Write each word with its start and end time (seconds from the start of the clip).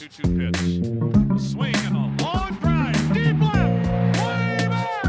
2 0.00 0.08
2 0.08 0.22
pitch. 0.22 0.56
A 1.30 1.38
swing 1.38 1.76
and 1.76 1.94
a 1.94 2.24
long 2.24 2.54
drive. 2.54 3.12
Deep 3.12 3.38
left. 3.38 3.86
Way 4.16 4.66
back. 4.66 5.04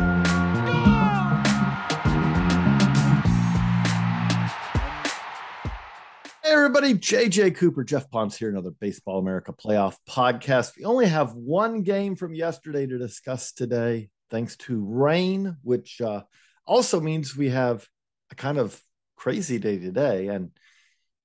Hey 6.43 6.51
everybody, 6.51 6.95
JJ 6.95 7.55
Cooper, 7.55 7.85
Geoff 7.85 8.11
Pontes 8.11 8.35
here, 8.35 8.49
another 8.49 8.71
Baseball 8.71 9.19
America 9.19 9.53
playoff 9.53 9.95
podcast. 10.09 10.75
We 10.77 10.83
only 10.83 11.05
have 11.05 11.35
one 11.35 11.83
game 11.83 12.17
from 12.17 12.33
yesterday 12.33 12.85
to 12.85 12.97
discuss 12.97 13.53
today, 13.53 14.09
thanks 14.29 14.57
to 14.57 14.83
rain, 14.85 15.55
which 15.63 16.01
uh, 16.01 16.23
also 16.65 16.99
means 16.99 17.37
we 17.37 17.47
have 17.51 17.87
a 18.29 18.35
kind 18.35 18.57
of 18.57 18.77
crazy 19.15 19.57
day 19.57 19.79
today. 19.79 20.27
And 20.27 20.51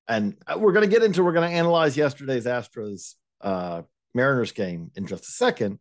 and 0.06 0.36
we're 0.56 0.70
going 0.70 0.88
to 0.88 0.94
get 0.94 1.02
into 1.02 1.24
we're 1.24 1.32
going 1.32 1.50
to 1.50 1.56
analyze 1.56 1.96
yesterday's 1.96 2.46
Astros 2.46 3.14
uh, 3.40 3.82
Mariners 4.14 4.52
game 4.52 4.90
in 4.96 5.06
just 5.06 5.24
a 5.24 5.32
second. 5.32 5.78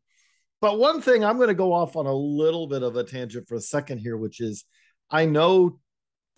But 0.61 0.79
one 0.79 1.01
thing 1.01 1.23
I'm 1.23 1.37
going 1.37 1.49
to 1.49 1.53
go 1.53 1.73
off 1.73 1.95
on 1.95 2.05
a 2.05 2.13
little 2.13 2.67
bit 2.67 2.83
of 2.83 2.95
a 2.95 3.03
tangent 3.03 3.47
for 3.47 3.55
a 3.55 3.61
second 3.61 3.99
here, 3.99 4.17
which 4.17 4.39
is 4.39 4.65
I 5.09 5.25
know 5.25 5.79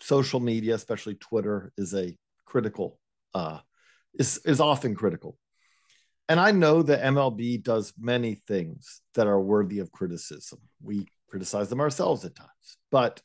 social 0.00 0.40
media, 0.40 0.74
especially 0.74 1.14
Twitter, 1.14 1.72
is 1.76 1.94
a 1.94 2.16
critical 2.44 2.98
uh, 3.34 3.58
is 4.18 4.38
is 4.44 4.60
often 4.60 4.94
critical. 4.94 5.36
And 6.28 6.38
I 6.38 6.50
know 6.50 6.82
that 6.82 7.02
MLB 7.02 7.62
does 7.62 7.94
many 7.98 8.34
things 8.46 9.00
that 9.14 9.26
are 9.26 9.40
worthy 9.40 9.78
of 9.78 9.90
criticism. 9.90 10.58
We 10.82 11.06
criticize 11.28 11.70
them 11.70 11.80
ourselves 11.80 12.24
at 12.24 12.34
times. 12.34 12.76
But 12.90 13.22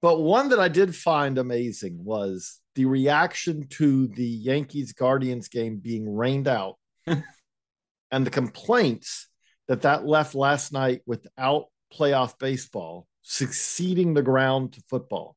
but 0.00 0.20
one 0.20 0.48
that 0.50 0.60
I 0.60 0.68
did 0.68 0.94
find 0.94 1.38
amazing 1.38 2.04
was 2.04 2.60
the 2.74 2.86
reaction 2.86 3.68
to 3.70 4.08
the 4.08 4.26
Yankees 4.26 4.92
Guardians 4.92 5.48
game 5.48 5.78
being 5.78 6.12
rained 6.12 6.48
out 6.48 6.76
and 8.10 8.26
the 8.26 8.30
complaints 8.30 9.28
that 9.68 9.82
that 9.82 10.06
left 10.06 10.34
last 10.34 10.72
night 10.72 11.02
without 11.06 11.66
playoff 11.92 12.38
baseball 12.38 13.06
succeeding 13.22 14.14
the 14.14 14.22
ground 14.22 14.72
to 14.72 14.82
football. 14.88 15.36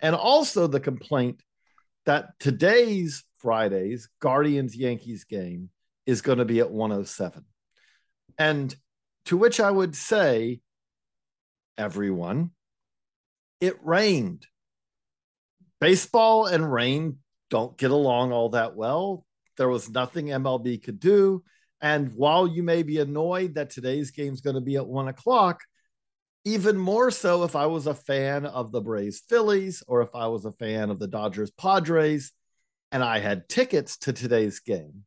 And 0.00 0.14
also 0.14 0.66
the 0.66 0.80
complaint 0.80 1.42
that 2.06 2.38
today's 2.38 3.24
Friday's 3.38 4.08
Guardians 4.20 4.76
Yankees 4.76 5.24
game 5.24 5.70
is 6.06 6.22
going 6.22 6.38
to 6.38 6.44
be 6.44 6.60
at 6.60 6.70
107. 6.70 7.44
And 8.38 8.74
to 9.26 9.36
which 9.36 9.60
I 9.60 9.70
would 9.70 9.94
say, 9.94 10.60
everyone, 11.76 12.52
it 13.60 13.76
rained. 13.82 14.46
Baseball 15.80 16.46
and 16.46 16.72
rain 16.72 17.18
don't 17.50 17.76
get 17.76 17.90
along 17.90 18.32
all 18.32 18.50
that 18.50 18.74
well. 18.74 19.24
There 19.58 19.68
was 19.68 19.90
nothing 19.90 20.26
MLB 20.26 20.82
could 20.82 20.98
do. 21.00 21.42
And 21.80 22.12
while 22.14 22.46
you 22.46 22.62
may 22.62 22.82
be 22.82 22.98
annoyed 22.98 23.54
that 23.54 23.70
today's 23.70 24.10
game 24.10 24.32
is 24.32 24.40
going 24.40 24.54
to 24.54 24.62
be 24.62 24.76
at 24.76 24.86
one 24.86 25.08
o'clock, 25.08 25.60
even 26.44 26.78
more 26.78 27.10
so 27.10 27.44
if 27.44 27.54
I 27.54 27.66
was 27.66 27.86
a 27.86 27.94
fan 27.94 28.46
of 28.46 28.72
the 28.72 28.80
Braves 28.80 29.20
Phillies 29.28 29.82
or 29.86 30.02
if 30.02 30.14
I 30.14 30.28
was 30.28 30.44
a 30.44 30.52
fan 30.52 30.90
of 30.90 30.98
the 30.98 31.06
Dodgers 31.06 31.50
Padres 31.50 32.32
and 32.90 33.04
I 33.04 33.18
had 33.18 33.48
tickets 33.48 33.98
to 33.98 34.12
today's 34.12 34.60
game, 34.60 35.04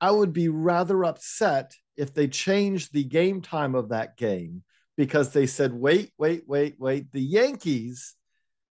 I 0.00 0.10
would 0.10 0.32
be 0.32 0.48
rather 0.48 1.04
upset 1.04 1.72
if 1.96 2.12
they 2.12 2.26
changed 2.26 2.92
the 2.92 3.04
game 3.04 3.40
time 3.40 3.74
of 3.74 3.90
that 3.90 4.16
game 4.16 4.64
because 4.96 5.32
they 5.32 5.46
said, 5.46 5.72
wait, 5.72 6.12
wait, 6.18 6.44
wait, 6.46 6.76
wait, 6.78 7.12
the 7.12 7.20
Yankees 7.20 8.16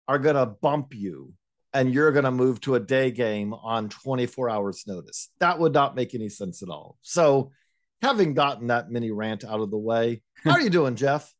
are 0.06 0.18
going 0.18 0.36
to 0.36 0.46
bump 0.46 0.94
you 0.94 1.32
and 1.76 1.92
you're 1.92 2.10
going 2.10 2.24
to 2.24 2.30
move 2.30 2.58
to 2.62 2.74
a 2.74 2.80
day 2.80 3.10
game 3.10 3.52
on 3.52 3.90
24 3.90 4.48
hours 4.48 4.84
notice. 4.86 5.28
That 5.40 5.58
would 5.58 5.74
not 5.74 5.94
make 5.94 6.14
any 6.14 6.30
sense 6.30 6.62
at 6.62 6.70
all. 6.70 6.96
So, 7.02 7.52
having 8.00 8.32
gotten 8.32 8.68
that 8.68 8.90
mini 8.90 9.10
rant 9.10 9.44
out 9.44 9.60
of 9.60 9.70
the 9.70 9.76
way, 9.76 10.22
how 10.42 10.52
are 10.52 10.60
you 10.60 10.70
doing, 10.70 10.96
Geoff? 10.96 11.34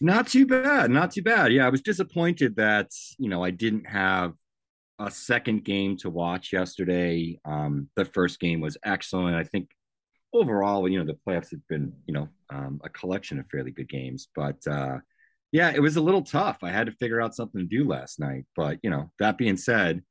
Not 0.00 0.28
too 0.28 0.46
bad. 0.46 0.90
Not 0.90 1.10
too 1.10 1.22
bad. 1.22 1.52
Yeah, 1.52 1.66
I 1.66 1.68
was 1.68 1.80
disappointed 1.80 2.56
that, 2.56 2.90
you 3.18 3.28
know, 3.28 3.42
I 3.42 3.50
didn't 3.50 3.88
have 3.88 4.34
a 5.00 5.10
second 5.10 5.64
game 5.64 5.96
to 5.98 6.10
watch 6.10 6.52
yesterday. 6.52 7.40
Um, 7.44 7.88
the 7.96 8.04
first 8.04 8.38
game 8.38 8.60
was 8.60 8.76
excellent. 8.84 9.36
I 9.36 9.42
think 9.42 9.68
overall, 10.32 10.88
you 10.88 10.98
know, 10.98 11.04
the 11.04 11.18
playoffs 11.26 11.50
have 11.50 11.66
been, 11.68 11.92
you 12.06 12.14
know, 12.14 12.28
um, 12.50 12.80
a 12.84 12.88
collection 12.88 13.40
of 13.40 13.48
fairly 13.48 13.72
good 13.72 13.88
games. 13.88 14.28
But 14.34 14.64
uh, 14.66 14.98
yeah, 15.52 15.70
it 15.70 15.80
was 15.80 15.96
a 15.96 16.00
little 16.00 16.22
tough. 16.22 16.58
I 16.62 16.70
had 16.70 16.86
to 16.86 16.92
figure 16.92 17.20
out 17.20 17.34
something 17.34 17.60
to 17.60 17.66
do 17.66 17.86
last 17.86 18.18
night. 18.18 18.46
But, 18.56 18.78
you 18.82 18.90
know, 18.90 19.10
that 19.18 19.38
being 19.38 19.58
said, 19.58 20.02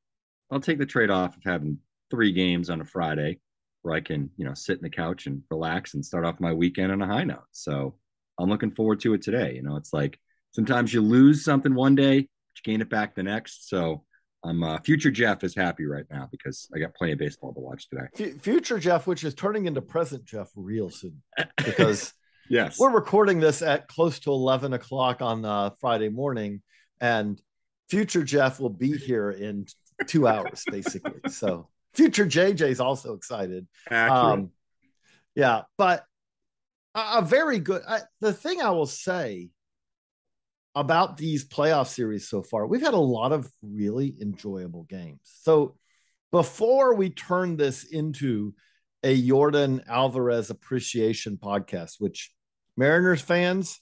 I'll 0.52 0.60
take 0.60 0.78
the 0.78 0.86
trade 0.86 1.10
off 1.10 1.36
of 1.36 1.44
having 1.44 1.80
three 2.12 2.32
games 2.32 2.70
on 2.70 2.80
a 2.80 2.86
Friday 2.86 3.40
where 3.82 3.96
I 3.96 4.02
can, 4.02 4.30
you 4.38 4.46
know, 4.46 4.54
sit 4.54 4.78
in 4.78 4.84
the 4.84 4.90
couch 4.90 5.26
and 5.26 5.42
relax 5.50 5.96
and 5.96 6.06
start 6.06 6.26
off 6.26 6.40
my 6.40 6.54
weekend 6.54 6.92
on 6.92 7.02
a 7.02 7.08
high 7.08 7.24
note. 7.24 7.48
So 7.52 7.96
I'm 8.40 8.50
looking 8.50 8.70
forward 8.70 9.00
to 9.02 9.16
it 9.16 9.24
today. 9.24 9.56
You 9.56 9.64
know, 9.64 9.76
it's 9.78 9.94
like 9.94 10.20
sometimes 10.52 10.94
you 10.94 11.02
lose 11.02 11.44
something 11.44 11.74
one 11.74 11.96
day, 11.96 12.20
but 12.20 12.28
you 12.28 12.64
gain 12.64 12.82
it 12.82 12.90
back 12.90 13.16
the 13.16 13.24
next. 13.24 13.68
So 13.68 14.04
I'm 14.44 14.64
uh, 14.64 14.80
future 14.82 15.10
Geoff 15.10 15.44
is 15.44 15.56
happy 15.56 15.86
right 15.86 16.06
now 16.12 16.28
because 16.32 16.68
I 16.76 16.80
got 16.80 16.94
plenty 16.94 17.14
of 17.14 17.20
baseball 17.20 17.54
to 17.54 17.60
watch 17.60 17.88
today. 17.90 18.34
Future 18.40 18.78
Geoff, 18.78 19.08
which 19.08 19.24
is 19.24 19.34
turning 19.34 19.66
into 19.66 19.82
present 19.82 20.26
Geoff 20.26 20.52
real 20.56 20.92
soon, 20.92 21.22
because 21.58 22.14
yes, 22.52 22.78
we're 22.80 22.92
recording 22.92 23.40
this 23.40 23.62
at 23.62 23.88
close 23.88 24.20
to 24.20 24.32
11 24.32 24.74
o'clock 24.74 25.22
on 25.22 25.46
uh, 25.46 25.72
Friday 25.80 26.10
morning, 26.10 26.62
and 27.00 27.42
future 27.90 28.24
Geoff 28.24 28.60
will 28.60 28.70
be 28.70 28.98
here 28.98 29.32
in 29.32 29.66
two 30.08 30.28
hours, 30.28 30.64
basically. 30.70 31.20
so 31.30 31.70
future 31.94 32.26
JJ 32.26 32.62
is 32.70 32.80
also 32.80 33.14
excited. 33.14 33.68
Um, 33.90 34.52
yeah, 35.36 35.64
but 35.78 36.04
a, 36.96 37.18
a 37.18 37.22
very 37.22 37.60
good. 37.60 37.82
I, 37.88 38.02
the 38.20 38.34
thing 38.34 38.62
I 38.62 38.72
will 38.72 38.86
say 38.86 39.50
about 40.76 41.18
these 41.18 41.48
playoff 41.48 41.88
series 41.88 42.30
so 42.30 42.44
far, 42.44 42.68
we've 42.68 42.82
had 42.82 42.94
a 42.94 42.98
lot 42.98 43.32
of 43.32 43.50
really 43.62 44.16
enjoyable 44.22 44.84
games. 44.84 45.20
So 45.24 45.76
before 46.32 46.96
we 46.96 47.10
turn 47.10 47.58
this 47.58 47.84
into 47.84 48.54
a 49.04 49.22
Yordan 49.22 49.84
Alvarez 49.88 50.50
appreciation 50.50 51.38
podcast, 51.38 51.96
which 52.00 52.32
Mariners 52.78 53.22
fans, 53.22 53.80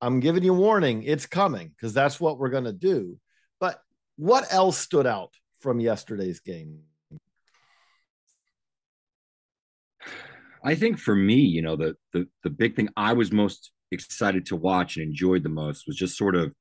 I'm 0.00 0.20
giving 0.20 0.44
you 0.44 0.54
warning, 0.54 1.02
it's 1.02 1.26
coming 1.26 1.68
because 1.68 1.92
that's 1.92 2.20
what 2.20 2.38
we're 2.38 2.50
going 2.50 2.64
to 2.64 2.72
do. 2.72 3.18
But 3.60 3.80
what 4.16 4.46
else 4.50 4.78
stood 4.78 5.06
out 5.06 5.32
from 5.60 5.80
yesterday's 5.80 6.40
game? 6.40 6.80
I 10.62 10.74
think 10.74 10.98
for 10.98 11.14
me, 11.14 11.36
you 11.36 11.62
know, 11.62 11.76
the 11.76 11.96
the 12.12 12.26
the 12.42 12.50
big 12.50 12.76
thing 12.76 12.88
I 12.96 13.12
was 13.12 13.32
most 13.32 13.72
excited 13.90 14.46
to 14.46 14.56
watch 14.56 14.96
and 14.96 15.06
enjoyed 15.06 15.42
the 15.42 15.48
most 15.48 15.84
was 15.86 15.96
just 15.96 16.16
sort 16.16 16.34
of 16.34 16.52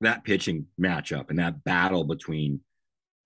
that 0.00 0.24
pitching 0.24 0.66
matchup 0.80 1.30
and 1.30 1.38
that 1.38 1.64
battle 1.64 2.04
between 2.04 2.60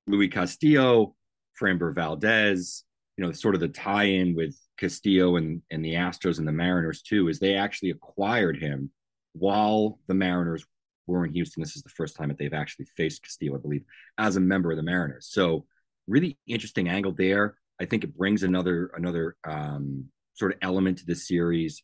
Luis 0.07 0.31
Castillo, 0.33 1.15
Framber 1.61 1.95
Valdez, 1.95 2.85
you 3.17 3.25
know, 3.25 3.33
sort 3.33 3.55
of 3.55 3.61
the 3.61 3.69
tie-in 3.69 4.35
with 4.35 4.57
Castillo 4.83 5.37
and, 5.37 5.63
and 5.71 5.85
the 5.85 5.95
Astros 5.95 6.39
and 6.39 6.47
the 6.47 6.53
Mariners 6.53 7.03
too, 7.03 7.29
is 7.29 7.39
they 7.39 7.55
actually 7.55 7.91
acquired 7.91 8.59
him 8.59 8.91
while 9.33 9.99
the 10.07 10.15
Mariners 10.15 10.67
were 11.07 11.25
in 11.25 11.33
Houston. 11.33 11.63
This 11.63 11.77
is 11.77 11.83
the 11.83 11.89
first 11.89 12.17
time 12.17 12.29
that 12.29 12.37
they've 12.39 12.53
actually 12.53 12.87
faced 12.97 13.23
Castillo, 13.23 13.57
I 13.57 13.61
believe, 13.61 13.85
as 14.19 14.37
a 14.37 14.41
member 14.41 14.71
of 14.71 14.77
the 14.77 14.83
Mariners. 14.83 15.29
So 15.31 15.65
really 16.07 16.39
interesting 16.47 16.89
angle 16.89 17.13
there. 17.13 17.57
I 17.81 17.87
think 17.87 18.05
it 18.05 18.17
brings 18.17 18.43
another 18.43 18.91
another 18.95 19.37
um, 19.45 20.07
sort 20.35 20.53
of 20.53 20.59
element 20.63 20.99
to 20.99 21.07
the 21.07 21.15
series 21.15 21.83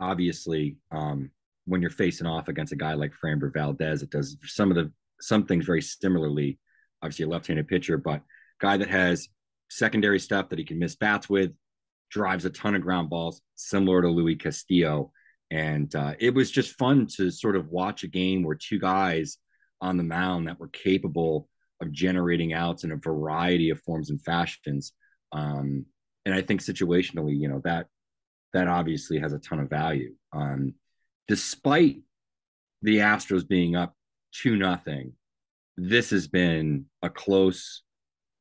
obviously 0.00 0.76
um, 0.90 1.30
when 1.66 1.80
you're 1.80 1.90
facing 1.90 2.26
off 2.26 2.48
against 2.48 2.72
a 2.72 2.76
guy 2.76 2.94
like 2.94 3.12
Framber 3.12 3.52
Valdez, 3.52 4.02
it 4.02 4.10
does 4.10 4.36
some 4.44 4.70
of 4.70 4.76
the 4.76 4.92
some 5.20 5.46
things 5.46 5.64
very 5.64 5.82
similarly. 5.82 6.58
Obviously, 7.02 7.24
a 7.24 7.28
left-handed 7.28 7.68
pitcher, 7.68 7.96
but 7.96 8.22
guy 8.60 8.76
that 8.76 8.88
has 8.88 9.28
secondary 9.70 10.18
stuff 10.18 10.48
that 10.48 10.58
he 10.58 10.64
can 10.64 10.78
miss 10.78 10.96
bats 10.96 11.28
with, 11.28 11.52
drives 12.14 12.44
a 12.44 12.50
ton 12.50 12.76
of 12.76 12.82
ground 12.82 13.10
balls, 13.10 13.42
similar 13.56 14.00
to 14.00 14.08
Luis 14.08 14.38
Castillo. 14.38 15.10
And 15.50 15.92
uh, 15.96 16.14
it 16.20 16.32
was 16.32 16.50
just 16.50 16.78
fun 16.78 17.08
to 17.16 17.30
sort 17.32 17.56
of 17.56 17.70
watch 17.70 18.04
a 18.04 18.08
game 18.08 18.44
where 18.44 18.54
two 18.54 18.78
guys 18.78 19.38
on 19.80 19.96
the 19.96 20.04
mound 20.04 20.46
that 20.46 20.60
were 20.60 20.68
capable 20.68 21.48
of 21.82 21.90
generating 21.90 22.52
outs 22.52 22.84
in 22.84 22.92
a 22.92 22.96
variety 22.96 23.70
of 23.70 23.82
forms 23.82 24.10
and 24.10 24.22
fashions. 24.22 24.92
Um, 25.32 25.86
and 26.24 26.32
I 26.32 26.40
think 26.40 26.62
situationally, 26.62 27.36
you 27.36 27.48
know, 27.48 27.60
that 27.64 27.88
that 28.52 28.68
obviously 28.68 29.18
has 29.18 29.32
a 29.32 29.40
ton 29.40 29.58
of 29.58 29.68
value. 29.68 30.14
Um, 30.32 30.74
despite 31.26 31.96
the 32.82 32.98
Astros 32.98 33.46
being 33.46 33.74
up 33.74 33.96
two 34.32 34.54
nothing, 34.54 35.14
this 35.76 36.10
has 36.10 36.28
been 36.28 36.86
a 37.02 37.10
close 37.10 37.82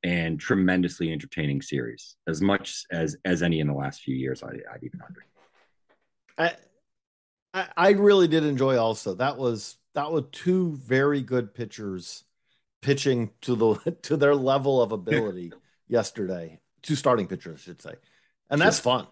and 0.04 0.40
tremendously 0.40 1.12
entertaining 1.12 1.62
series, 1.62 2.16
as 2.28 2.42
much 2.42 2.84
as 2.92 3.16
as 3.26 3.44
any 3.44 3.60
in 3.60 3.68
the 3.68 3.74
last 3.74 4.02
few 4.02 4.16
years. 4.16 4.44
I, 4.44 4.48
would 4.48 4.84
even 4.84 5.02
argue. 5.02 5.22
I, 7.54 7.68
I 7.78 7.90
really 7.92 8.28
did 8.28 8.44
enjoy 8.44 8.78
also 8.78 9.14
that 9.16 9.38
was 9.38 9.78
that 9.94 10.12
was 10.12 10.24
two 10.32 10.76
very 10.78 11.22
good 11.22 11.54
pitchers 11.54 12.24
pitching 12.82 13.30
to 13.42 13.56
the 13.56 13.96
to 14.04 14.18
their 14.18 14.36
level 14.36 14.82
of 14.82 14.92
ability 14.92 15.54
yesterday. 15.88 16.60
Two 16.82 16.96
starting 16.96 17.28
pitchers, 17.28 17.62
I 17.62 17.64
should 17.64 17.82
say 17.82 17.94
and 18.54 18.62
that's 18.62 18.80
fun. 18.80 19.08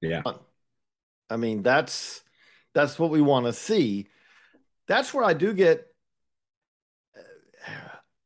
Yeah. 0.00 0.22
Fun. 0.22 0.38
I 1.28 1.36
mean, 1.36 1.62
that's 1.62 2.22
that's 2.72 2.98
what 2.98 3.10
we 3.10 3.20
want 3.20 3.46
to 3.46 3.52
see. 3.52 4.06
That's 4.86 5.12
where 5.12 5.24
I 5.24 5.34
do 5.34 5.52
get. 5.52 5.86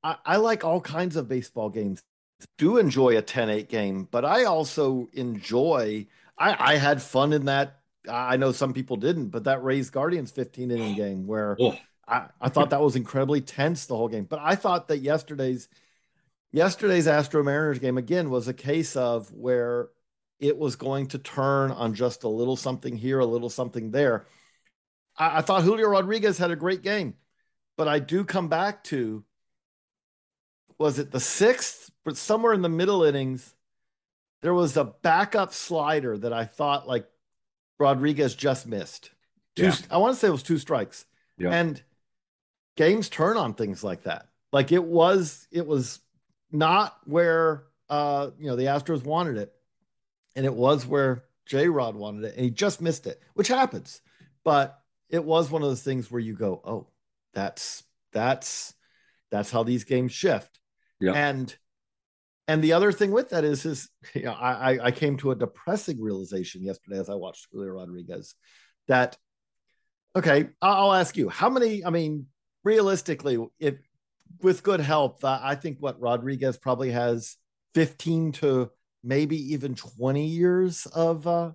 I, 0.03 0.17
I 0.25 0.37
like 0.37 0.65
all 0.65 0.81
kinds 0.81 1.17
of 1.17 1.29
baseball 1.29 1.71
games. 1.71 2.03
Do 2.57 2.79
enjoy 2.79 3.19
a 3.19 3.23
10-8 3.23 3.69
game, 3.69 4.09
but 4.11 4.25
I 4.25 4.45
also 4.45 5.09
enjoy. 5.13 6.07
I, 6.39 6.73
I 6.73 6.77
had 6.77 7.03
fun 7.03 7.33
in 7.33 7.47
that. 7.47 7.81
I 8.11 8.39
know 8.39 8.53
some 8.53 8.73
people 8.73 8.97
didn't, 8.97 9.29
but 9.29 9.45
that 9.45 9.63
Rays 9.63 9.91
Guardians 9.91 10.31
15 10.31 10.71
inning 10.71 10.95
game 10.95 11.27
where 11.27 11.61
Oh, 11.61 11.77
I, 12.09 12.29
I 12.41 12.49
thought 12.49 12.71
that 12.71 12.81
was 12.81 12.97
incredibly 12.97 13.41
tense 13.41 13.87
the 13.87 13.97
whole 13.97 14.09
game. 14.09 14.25
But 14.25 14.41
I 14.43 14.55
thought 14.57 14.89
that 14.89 14.99
yesterday's 14.99 15.69
yesterday's 16.53 17.07
Astro 17.07 17.43
Mariners 17.43 17.79
game 17.79 17.99
again 17.99 18.31
was 18.31 18.49
a 18.49 18.55
case 18.55 18.97
of 18.97 19.33
where 19.33 19.89
it 20.41 20.57
was 20.57 20.77
going 20.77 21.07
to 21.09 21.19
turn 21.19 21.71
on 21.71 21.95
just 21.95 22.25
a 22.25 22.29
little 22.29 22.57
something 22.57 22.97
here, 22.97 23.21
a 23.21 23.27
little 23.27 23.51
something 23.51 23.91
there. 23.91 24.27
I, 25.17 25.39
I 25.39 25.41
thought 25.43 25.63
Julio 25.63 25.89
Rodriguez 25.89 26.39
had 26.39 26.51
a 26.51 26.57
great 26.57 26.83
game, 26.83 27.15
but 27.77 27.87
I 27.89 27.99
do 27.99 28.25
come 28.25 28.49
back 28.49 28.83
to 28.85 29.25
was 30.81 30.99
it 30.99 31.11
the 31.11 31.21
sixth, 31.21 31.91
but 32.05 32.17
somewhere 32.17 32.55
in 32.55 32.63
the 32.63 32.69
middle 32.69 33.05
innings, 33.05 33.55
there 34.41 34.55
was 34.55 34.77
a 34.79 34.85
backup 34.85 35.53
slider 35.53 36.17
that 36.17 36.33
I 36.33 36.47
thought 36.47 36.89
like 36.89 37.07
Rodriguez 37.79 38.35
just 38.35 38.67
missed. 38.67 39.11
Two, 39.55 39.65
Yeah. 39.65 39.77
I 39.91 39.99
want 39.99 40.15
to 40.15 40.19
say 40.19 40.29
it 40.29 40.33
was 40.33 40.43
two 40.43 40.59
strikes. 40.59 41.05
Yeah. 41.37 41.51
And 41.51 41.81
games 42.77 43.11
turn 43.11 43.37
on 43.37 43.53
things 43.53 43.85
like 43.85 44.05
that. 44.05 44.29
Like 44.53 44.73
it 44.73 44.83
was, 44.83 45.47
it 45.53 45.67
was 45.67 46.01
not 46.51 46.97
where 47.05 47.65
uh, 47.91 48.31
you 48.39 48.47
know, 48.47 48.57
the 48.57 48.65
Astros 48.65 49.05
wanted 49.05 49.37
it. 49.37 49.53
And 50.37 50.47
it 50.47 50.55
was 50.55 50.87
where 50.87 51.25
J 51.45 51.69
Rod 51.69 51.97
wanted 51.97 52.25
it, 52.25 52.37
and 52.37 52.45
he 52.45 52.51
just 52.51 52.81
missed 52.81 53.09
it, 53.09 53.21
which 53.35 53.49
happens. 53.49 54.01
But 54.45 54.81
it 55.09 55.25
was 55.25 55.51
one 55.51 55.61
of 55.63 55.69
those 55.69 55.83
things 55.83 56.09
where 56.11 56.21
you 56.21 56.35
go, 56.35 56.63
Oh, 56.65 56.87
that's 57.35 57.83
that's 58.13 58.73
that's 59.31 59.51
how 59.51 59.65
these 59.65 59.85
games 59.85 60.13
shift. 60.13 60.60
Yeah. 61.01 61.13
And 61.13 61.55
and 62.49 62.63
the 62.65 62.73
other 62.73 62.91
thing 62.91 63.13
with 63.13 63.31
that 63.31 63.45
is, 63.45 63.65
is 63.65 63.89
you 64.15 64.25
know, 64.25 64.33
I 64.33 64.87
I- 64.87 64.91
came 64.91 65.17
to 65.19 65.31
a 65.31 65.37
depressing 65.37 66.01
realization 66.01 66.63
yesterday 66.63 66.99
as 66.99 67.09
I 67.09 67.15
watched 67.15 67.47
Julio 67.53 67.73
Rodriguez 67.73 68.35
that 68.89 69.17
okay, 70.17 70.49
I'll 70.61 70.93
ask 70.93 71.17
you 71.17 71.29
how 71.29 71.49
many. 71.49 71.85
I 71.85 71.91
mean, 71.91 72.27
realistically, 72.65 73.39
if 73.59 73.77
with 74.43 74.63
good 74.63 74.81
help, 74.81 75.25
uh, 75.25 75.39
I 75.43 75.55
think 75.55 75.79
what 75.81 76.01
Rodriguez 76.01 76.59
probably 76.59 76.91
has 76.91 77.37
fifteen 77.75 78.33
to 78.33 78.71
maybe 79.03 79.53
even 79.53 79.75
twenty 79.75 80.27
years 80.27 80.87
of 80.87 81.27
uh, 81.27 81.53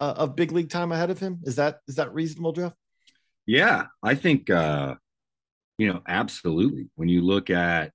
uh, 0.00 0.14
of 0.16 0.36
big 0.36 0.52
league 0.52 0.70
time 0.70 0.92
ahead 0.92 1.10
of 1.10 1.18
him. 1.18 1.40
Is 1.42 1.56
that 1.56 1.80
is 1.88 1.96
that 1.96 2.14
reasonable, 2.14 2.52
Geoff? 2.52 2.74
Yeah, 3.46 3.86
I 4.02 4.14
think 4.14 4.50
uh, 4.50 4.94
you 5.78 5.92
know, 5.92 6.02
absolutely. 6.06 6.90
When 6.94 7.08
you 7.08 7.22
look 7.22 7.50
at 7.50 7.92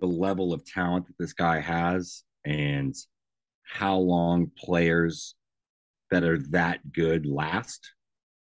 the 0.00 0.06
level 0.06 0.52
of 0.52 0.64
talent 0.64 1.06
that 1.06 1.18
this 1.18 1.32
guy 1.32 1.60
has 1.60 2.22
and 2.44 2.94
how 3.64 3.96
long 3.96 4.50
players 4.56 5.34
that 6.10 6.24
are 6.24 6.38
that 6.50 6.92
good 6.92 7.26
last, 7.26 7.92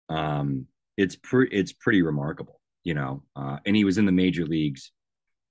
um, 0.08 0.66
it's 0.96 1.16
pretty 1.16 1.56
it's 1.56 1.72
pretty 1.72 2.02
remarkable, 2.02 2.60
you 2.84 2.94
know. 2.94 3.22
Uh, 3.36 3.58
and 3.64 3.76
he 3.76 3.84
was 3.84 3.98
in 3.98 4.06
the 4.06 4.12
major 4.12 4.44
leagues 4.44 4.92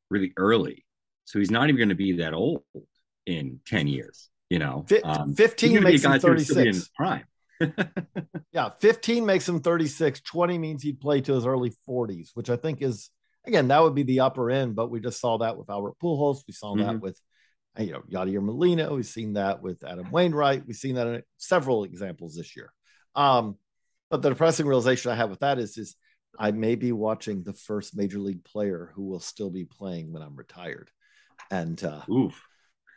really 0.10 0.34
early, 0.38 0.86
so 1.26 1.40
he's 1.40 1.52
not 1.52 1.70
even 1.70 1.78
going 1.78 1.90
to 1.90 1.96
be 1.96 2.14
that 2.18 2.34
old 2.34 2.64
in 3.26 3.60
ten 3.66 3.88
years, 3.88 4.30
you 4.50 4.60
know. 4.60 4.86
Um, 5.04 5.34
Fifteen 5.34 5.74
gonna 5.74 5.88
be 5.88 5.88
a 5.88 5.92
makes 5.92 6.04
him 6.04 6.10
guy 6.10 6.14
that's 6.16 6.26
gonna 6.26 6.36
thirty 6.36 6.44
still 6.44 6.64
be 6.64 6.70
in 6.70 6.82
prime. 6.96 7.24
Yeah, 8.54 8.70
15 8.82 9.26
makes 9.26 9.48
him 9.48 9.62
36. 9.62 10.20
20 10.22 10.58
means 10.58 10.84
he'd 10.84 11.00
play 11.00 11.22
to 11.22 11.34
his 11.34 11.46
early 11.46 11.72
40s, 11.88 12.32
which 12.34 12.50
I 12.50 12.58
think 12.58 12.82
is 12.82 13.10
again 13.46 13.70
that 13.70 13.82
would 13.82 13.96
be 13.96 14.04
the 14.04 14.22
upper 14.22 14.50
end. 14.50 14.76
But 14.76 14.90
we 14.90 15.00
just 15.00 15.20
saw 15.20 15.38
that 15.40 15.58
with 15.58 15.70
Albert 15.70 15.96
Pujols. 16.02 16.42
We 16.48 16.54
saw 16.54 16.76
that 16.76 17.00
with 17.00 17.20
you 17.78 17.92
know 17.92 18.04
Yadier 18.12 18.44
Molina. 18.44 18.94
We've 18.94 19.06
seen 19.06 19.34
that 19.34 19.62
with 19.62 19.84
Adam 19.84 20.12
Wainwright. 20.12 20.66
We've 20.66 20.76
seen 20.76 20.96
that 20.96 21.08
in 21.08 21.24
several 21.38 21.84
examples 21.84 22.36
this 22.36 22.56
year. 22.56 22.72
Um, 23.16 23.58
but 24.10 24.22
the 24.22 24.30
depressing 24.30 24.66
realization 24.66 25.12
I 25.12 25.16
have 25.16 25.30
with 25.30 25.40
that 25.40 25.60
is 25.60 25.78
is 25.78 25.96
I 26.38 26.52
may 26.52 26.76
be 26.76 26.92
watching 26.92 27.44
the 27.44 27.54
first 27.54 27.96
major 27.96 28.20
league 28.20 28.44
player 28.44 28.92
who 28.96 29.04
will 29.04 29.20
still 29.20 29.50
be 29.50 29.66
playing 29.66 30.12
when 30.12 30.22
I'm 30.22 30.36
retired, 30.36 30.90
and 31.50 31.82
uh, 31.84 32.02
Oof. 32.10 32.42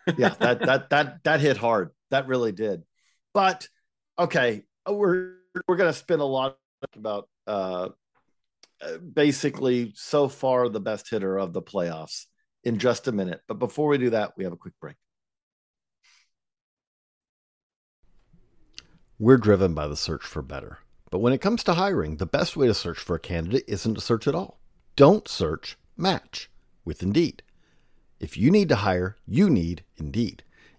yeah, 0.17 0.31
that 0.41 0.61
that 0.61 0.91
that 0.91 1.25
that 1.25 1.41
hit 1.41 1.57
hard. 1.57 1.91
That 2.11 2.27
really 2.27 2.53
did. 2.53 2.83
But 3.33 3.69
okay, 4.19 4.65
we're 4.89 5.37
we're 5.67 5.77
gonna 5.77 5.93
spend 5.93 6.21
a 6.21 6.27
lot 6.27 6.59
about 6.95 7.29
uh, 7.47 7.89
basically 9.13 9.93
so 9.95 10.29
far 10.29 10.69
the 10.69 10.81
best 10.81 11.09
hitter 11.11 11.39
of 11.39 11.53
the 11.53 11.63
playoffs 11.63 12.27
in 12.65 12.79
just 12.79 13.09
a 13.09 13.13
minute. 13.13 13.41
But 13.47 13.59
before 13.59 13.89
we 13.89 13.99
do 13.99 14.11
that, 14.11 14.33
we 14.37 14.45
have 14.45 14.53
a 14.53 14.57
quick 14.59 14.75
break. 14.81 14.97
We're 19.19 19.39
driven 19.39 19.75
by 19.75 19.87
the 19.87 19.97
search 19.97 20.25
for 20.25 20.43
better. 20.43 20.79
But 21.11 21.21
when 21.21 21.33
it 21.33 21.41
comes 21.41 21.63
to 21.65 21.75
hiring, 21.75 22.17
the 22.17 22.27
best 22.27 22.57
way 22.57 22.67
to 22.67 22.75
search 22.75 22.99
for 22.99 23.15
a 23.15 23.21
candidate 23.21 23.65
isn't 23.69 23.95
to 23.95 24.01
search 24.01 24.27
at 24.27 24.35
all. 24.35 24.59
Don't 24.97 25.29
search, 25.29 25.79
match 25.97 26.51
with 26.85 27.03
Indeed. 27.03 27.43
If 28.19 28.37
you 28.37 28.51
need 28.51 28.69
to 28.71 28.77
hire, 28.77 29.17
you 29.27 29.49
need 29.49 29.85
Indeed. 29.97 30.43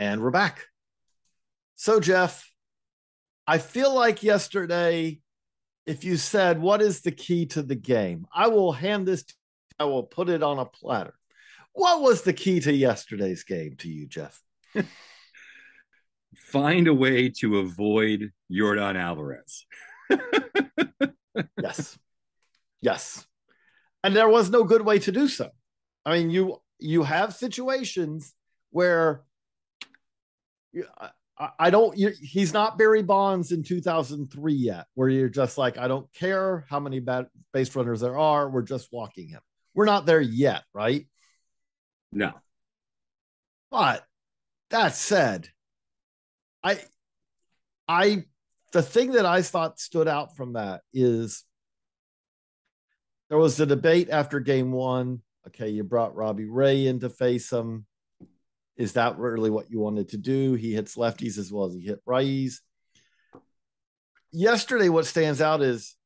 And 0.00 0.22
we're 0.22 0.30
back. 0.30 0.64
So, 1.76 2.00
Geoff, 2.00 2.50
I 3.46 3.58
feel 3.58 3.94
like 3.94 4.22
yesterday, 4.22 5.20
if 5.84 6.04
you 6.04 6.16
said, 6.16 6.58
What 6.58 6.80
is 6.80 7.02
the 7.02 7.12
key 7.12 7.44
to 7.48 7.62
the 7.62 7.74
game? 7.74 8.26
I 8.34 8.48
will 8.48 8.72
hand 8.72 9.06
this, 9.06 9.24
to, 9.24 9.34
I 9.78 9.84
will 9.84 10.04
put 10.04 10.30
it 10.30 10.42
on 10.42 10.58
a 10.58 10.64
platter. 10.64 11.12
What 11.74 12.00
was 12.00 12.22
the 12.22 12.32
key 12.32 12.60
to 12.60 12.72
yesterday's 12.72 13.44
game 13.44 13.76
to 13.80 13.90
you, 13.90 14.06
Geoff? 14.06 14.40
Find 16.34 16.88
a 16.88 16.94
way 16.94 17.28
to 17.40 17.58
avoid 17.58 18.32
Yordan 18.50 18.96
Alvarez. 18.96 19.66
yes. 21.62 21.98
Yes. 22.80 23.26
And 24.02 24.16
there 24.16 24.30
was 24.30 24.48
no 24.48 24.64
good 24.64 24.80
way 24.80 24.98
to 25.00 25.12
do 25.12 25.28
so. 25.28 25.50
I 26.06 26.16
mean, 26.16 26.30
you 26.30 26.56
you 26.78 27.02
have 27.02 27.34
situations 27.34 28.32
where 28.70 29.24
I, 31.38 31.48
I 31.58 31.70
don't 31.70 31.94
he's 31.94 32.52
not 32.52 32.78
Barry 32.78 33.02
Bonds 33.02 33.50
in 33.52 33.62
2003 33.62 34.52
yet 34.52 34.86
where 34.94 35.08
you're 35.08 35.28
just 35.28 35.56
like 35.56 35.78
I 35.78 35.88
don't 35.88 36.12
care 36.12 36.66
how 36.68 36.80
many 36.80 37.00
bad 37.00 37.26
base 37.52 37.74
runners 37.74 38.00
there 38.00 38.18
are, 38.18 38.50
we're 38.50 38.62
just 38.62 38.88
walking 38.92 39.28
him. 39.28 39.40
We're 39.74 39.86
not 39.86 40.06
there 40.06 40.20
yet, 40.20 40.64
right? 40.74 41.06
No. 42.12 42.32
But 43.70 44.04
that 44.70 44.94
said, 44.94 45.48
I 46.62 46.80
I 47.88 48.24
the 48.72 48.82
thing 48.82 49.12
that 49.12 49.26
I 49.26 49.42
thought 49.42 49.80
stood 49.80 50.08
out 50.08 50.36
from 50.36 50.52
that 50.54 50.82
is 50.92 51.44
there 53.28 53.38
was 53.38 53.58
a 53.60 53.66
debate 53.66 54.10
after 54.10 54.40
game 54.40 54.72
one. 54.72 55.22
Okay, 55.46 55.70
you 55.70 55.84
brought 55.84 56.14
Robbie 56.14 56.44
Ray 56.44 56.86
in 56.86 57.00
to 57.00 57.08
face 57.08 57.50
him. 57.50 57.86
Is 58.80 58.94
that 58.94 59.18
really 59.18 59.50
what 59.50 59.70
you 59.70 59.78
wanted 59.78 60.08
to 60.08 60.16
do? 60.16 60.54
He 60.54 60.72
hits 60.72 60.96
lefties 60.96 61.36
as 61.36 61.52
well 61.52 61.66
as 61.66 61.74
he 61.74 61.82
hit 61.82 62.02
righties. 62.06 62.60
Yesterday, 64.32 64.88
what 64.88 65.04
stands 65.04 65.42
out 65.42 65.60
is 65.60 65.96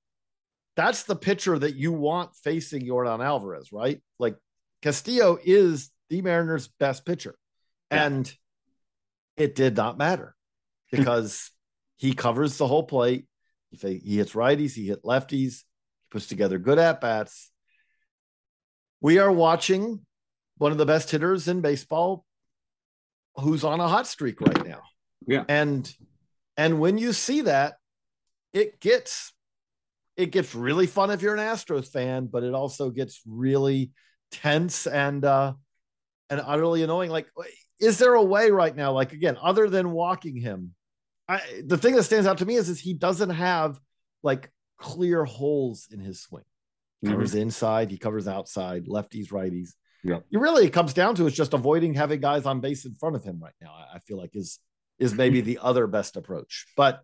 that's 0.75 1.04
the 1.04 1.14
pitcher 1.14 1.57
that 1.57 1.76
you 1.76 1.93
want 1.93 2.35
facing 2.35 2.83
Yordan 2.85 3.25
Alvarez, 3.25 3.71
right? 3.71 4.02
Like 4.19 4.35
Castillo 4.83 5.38
is 5.45 5.93
the 6.11 6.21
Mariners' 6.21 6.66
best 6.66 7.07
pitcher. 7.07 7.37
Yeah. 7.93 8.07
And 8.07 8.35
it 9.37 9.54
did 9.54 9.76
not 9.76 9.97
matter 9.97 10.35
because 10.90 11.52
he 11.95 12.12
covers 12.12 12.59
the 12.59 12.66
whole 12.66 12.83
plate. 12.83 13.28
He, 13.71 13.99
he 13.99 14.16
hits 14.16 14.33
righties, 14.33 14.73
he 14.75 14.88
hit 14.88 15.04
lefties, 15.04 15.61
he 15.61 16.09
puts 16.11 16.26
together 16.26 16.59
good 16.59 16.81
at 16.81 17.00
bats. 17.00 17.52
We 19.00 19.19
are 19.19 19.31
watching 19.31 20.00
one 20.57 20.73
of 20.73 20.78
the 20.78 20.87
best 20.87 21.12
hitters 21.12 21.47
in 21.47 21.61
baseball 21.61 22.25
who's 23.37 23.64
on 23.64 23.81
a 23.81 23.88
hot 23.88 24.07
streak 24.07 24.41
right 24.41 24.67
now. 24.67 24.83
Yeah. 25.26 25.45
And 25.49 25.93
and 26.57 26.81
when 26.81 26.99
you 26.99 27.12
see 27.12 27.43
that, 27.43 27.75
it 28.53 28.81
gets 28.81 29.33
it 30.17 30.31
gets 30.31 30.55
really 30.55 30.87
fun 30.87 31.11
if 31.11 31.23
you're 31.23 31.35
an 31.35 31.41
Astros 31.41 31.91
fan, 31.91 32.26
but 32.26 32.45
it 32.45 32.55
also 32.55 32.91
gets 32.91 33.21
really 33.26 33.91
tense 34.31 34.87
and 34.87 35.25
uh 35.25 35.55
and 36.31 36.41
utterly 36.45 36.83
annoying. 36.83 37.11
Like, 37.11 37.26
is 37.81 37.99
there 37.99 38.14
a 38.14 38.23
way 38.23 38.50
right 38.50 38.75
now, 38.75 38.93
like 38.93 39.12
again, 39.12 39.37
other 39.41 39.69
than 39.69 39.91
walking 39.91 40.37
him? 40.37 40.75
I, 41.29 41.41
the 41.64 41.79
thing 41.79 41.95
that 41.97 42.03
stands 42.03 42.26
out 42.26 42.38
to 42.38 42.47
me 42.47 42.57
is, 42.57 42.69
is 42.69 42.79
he 42.79 42.95
doesn't 42.95 43.31
have 43.31 43.79
like 44.23 44.50
clear 44.79 45.25
holes 45.25 45.88
in 45.91 45.99
his 46.00 46.21
swing. 46.21 46.45
He 47.00 47.09
covers 47.09 47.31
mm-hmm. 47.31 47.43
inside, 47.43 47.91
he 47.91 47.99
covers 47.99 48.29
outside, 48.29 48.87
lefties, 48.87 49.29
righties. 49.29 49.71
Yeah. 50.05 50.19
You 50.29 50.39
really 50.39 50.67
it 50.67 50.73
comes 50.73 50.93
down 50.93 51.15
to 51.17 51.27
is 51.27 51.35
just 51.35 51.55
avoiding 51.55 51.95
having 51.95 52.21
guys 52.21 52.45
on 52.45 52.61
base 52.61 52.85
in 52.85 52.95
front 52.95 53.17
of 53.17 53.25
him 53.25 53.41
right 53.43 53.55
now. 53.61 53.73
I, 53.93 53.99
feel 54.01 54.19
like 54.19 54.37
is 54.37 54.59
is 54.99 55.15
maybe 55.15 55.39
mm-hmm. 55.39 55.47
the 55.47 55.59
other 55.63 55.87
best 55.87 56.17
approach. 56.17 56.67
But 56.77 57.03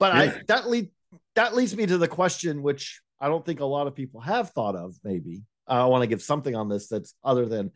but 0.00 0.14
yeah. 0.14 0.20
I 0.20 0.42
that 0.48 0.68
lead 0.68 0.90
that 1.36 1.54
leads 1.54 1.74
me 1.76 1.86
to 1.86 1.98
the 1.98 2.08
question 2.08 2.62
which 2.62 3.00
I 3.20 3.28
don't 3.28 3.46
think 3.46 3.60
a 3.60 3.64
lot 3.64 3.86
of 3.86 3.94
people 3.94 4.20
have 4.20 4.50
thought 4.50 4.74
of. 4.74 4.96
Maybe 5.04 5.44
I 5.68 5.84
want 5.84 6.02
to 6.02 6.08
give 6.08 6.20
something 6.20 6.56
on 6.56 6.68
this 6.68 6.88
that's 6.88 7.14
other 7.22 7.46
than 7.46 7.70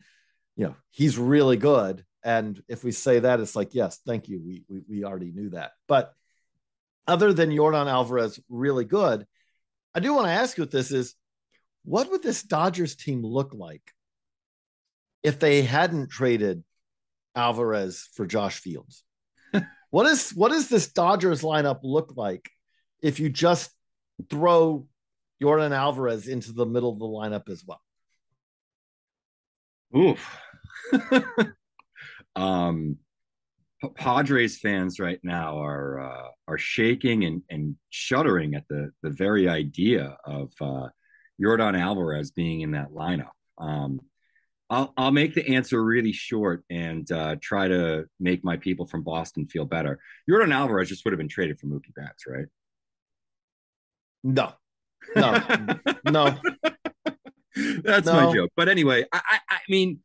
you 0.57 0.65
know 0.65 0.75
he's 0.91 1.17
really 1.17 1.57
good. 1.57 2.03
And 2.21 2.61
if 2.67 2.83
we 2.83 2.91
say 2.91 3.19
that, 3.19 3.39
it's 3.39 3.55
like 3.55 3.73
yes, 3.73 4.01
thank 4.05 4.27
you. 4.27 4.41
We 4.45 4.63
we, 4.67 4.81
we 4.89 5.03
already 5.05 5.31
knew 5.31 5.51
that. 5.51 5.71
But 5.87 6.13
other 7.07 7.31
than 7.31 7.51
Yordan 7.51 7.87
Alvarez, 7.87 8.37
really 8.49 8.85
good. 8.85 9.25
I 9.93 10.01
do 10.01 10.13
want 10.13 10.27
to 10.27 10.33
ask 10.33 10.57
you 10.57 10.63
what 10.63 10.71
this 10.71 10.91
is. 10.91 11.15
What 11.85 12.11
would 12.11 12.23
this 12.23 12.41
Dodgers 12.41 12.95
team 12.95 13.23
look 13.23 13.53
like 13.53 13.93
if 15.25 15.39
they 15.39 15.63
hadn't 15.63 16.11
traded 16.11 16.63
Alvarez 17.35 18.07
for 18.13 18.27
Josh 18.27 18.59
Fields. 18.59 19.03
what 19.89 20.05
is 20.05 20.29
what 20.31 20.51
does 20.51 20.69
this 20.69 20.91
Dodgers 20.91 21.41
lineup 21.41 21.79
look 21.83 22.13
like 22.15 22.47
if 23.01 23.19
you 23.19 23.29
just 23.29 23.71
throw 24.29 24.87
Yordan 25.41 25.75
Alvarez 25.75 26.27
into 26.27 26.53
the 26.53 26.65
middle 26.65 26.91
of 26.91 26.99
the 26.99 27.05
lineup 27.05 27.49
as 27.49 27.63
well? 27.65 27.81
Oof. 29.97 30.39
um 32.35 32.97
Padres 33.95 34.59
fans 34.59 34.99
right 34.99 35.19
now 35.23 35.61
are 35.61 35.99
uh, 35.99 36.29
are 36.47 36.57
shaking 36.57 37.23
and, 37.23 37.41
and 37.49 37.75
shuddering 37.89 38.53
at 38.53 38.67
the 38.69 38.91
the 39.01 39.09
very 39.09 39.49
idea 39.49 40.17
of 40.23 40.51
uh, 40.61 40.87
Yordan 41.41 41.79
Alvarez 41.79 42.31
being 42.31 42.61
in 42.61 42.71
that 42.71 42.91
lineup. 42.91 43.31
Um, 43.57 44.01
I'll 44.69 44.93
I'll 44.97 45.11
make 45.11 45.35
the 45.35 45.47
answer 45.55 45.83
really 45.83 46.11
short 46.11 46.63
and 46.69 47.09
uh, 47.11 47.35
try 47.41 47.67
to 47.67 48.05
make 48.19 48.43
my 48.43 48.57
people 48.57 48.85
from 48.85 49.03
Boston 49.03 49.47
feel 49.47 49.65
better. 49.65 49.99
Yordan 50.29 50.53
Alvarez 50.53 50.89
just 50.89 51.05
would 51.05 51.11
have 51.11 51.19
been 51.19 51.29
traded 51.29 51.59
for 51.59 51.67
Mookie 51.67 51.93
Betts, 51.95 52.25
right? 52.27 52.47
No, 54.23 54.53
no, 55.15 55.39
no. 56.05 56.37
That's 57.83 58.07
no. 58.07 58.13
my 58.13 58.33
joke. 58.33 58.51
But 58.55 58.67
anyway, 58.67 59.05
I, 59.13 59.21
I, 59.23 59.39
I 59.49 59.59
mean, 59.69 59.99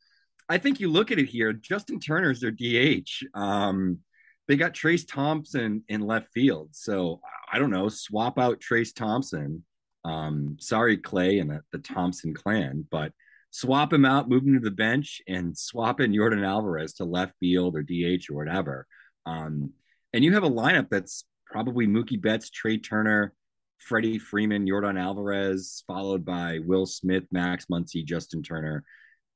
I 0.48 0.58
think 0.58 0.78
you 0.78 0.90
look 0.90 1.10
at 1.10 1.18
it 1.18 1.26
here. 1.26 1.52
Justin 1.52 1.98
Turner's 1.98 2.40
their 2.40 2.50
DH. 2.50 3.24
Um, 3.34 4.00
they 4.46 4.56
got 4.56 4.74
Trayce 4.74 5.06
Thompson 5.08 5.84
in 5.88 6.00
left 6.00 6.28
field, 6.34 6.70
so 6.72 7.20
I 7.50 7.58
don't 7.58 7.70
know. 7.70 7.88
Swap 7.88 8.38
out 8.38 8.60
Trayce 8.60 8.94
Thompson. 8.94 9.64
Um, 10.04 10.56
sorry, 10.60 10.98
Klay 10.98 11.40
and 11.40 11.50
the, 11.50 11.62
the 11.72 11.78
Thompson 11.78 12.34
clan, 12.34 12.86
but 12.90 13.12
swap 13.50 13.92
him 13.92 14.04
out, 14.04 14.28
move 14.28 14.44
him 14.44 14.54
to 14.54 14.60
the 14.60 14.70
bench, 14.70 15.20
and 15.28 15.56
swap 15.56 16.00
in 16.00 16.12
Yordan 16.12 16.46
Alvarez 16.46 16.94
to 16.94 17.04
left 17.04 17.34
field 17.40 17.76
or 17.76 17.82
DH 17.82 18.30
or 18.30 18.36
whatever. 18.36 18.86
Um, 19.26 19.72
and 20.12 20.24
you 20.24 20.34
have 20.34 20.44
a 20.44 20.50
lineup 20.50 20.88
that's 20.90 21.24
probably 21.46 21.86
Mookie 21.86 22.20
Betts, 22.20 22.50
Trea 22.50 22.78
Turner, 22.78 23.34
Freddie 23.78 24.18
Freeman, 24.18 24.66
Yordan 24.66 25.00
Alvarez, 25.00 25.84
followed 25.86 26.24
by 26.24 26.58
Will 26.64 26.86
Smith, 26.86 27.24
Max 27.30 27.66
Muncy, 27.66 28.04
Justin 28.04 28.42
Turner, 28.42 28.84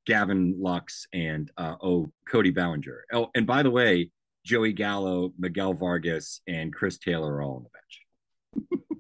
Gavin 0.07 0.57
Lux, 0.61 1.07
and 1.13 1.51
uh, 1.57 1.77
oh, 1.83 2.11
Cody 2.29 2.51
Bellinger. 2.51 3.05
Oh, 3.13 3.31
and 3.35 3.47
by 3.47 3.63
the 3.63 3.71
way, 3.71 4.11
Joey 4.45 4.73
Gallo, 4.73 5.33
Miguel 5.39 5.73
Vargas, 5.73 6.41
and 6.47 6.73
Chris 6.73 6.99
Taylor 6.99 7.37
are 7.37 7.43
all 7.43 7.57
on 7.57 7.65
the 7.65 7.71
bench. 7.71 8.89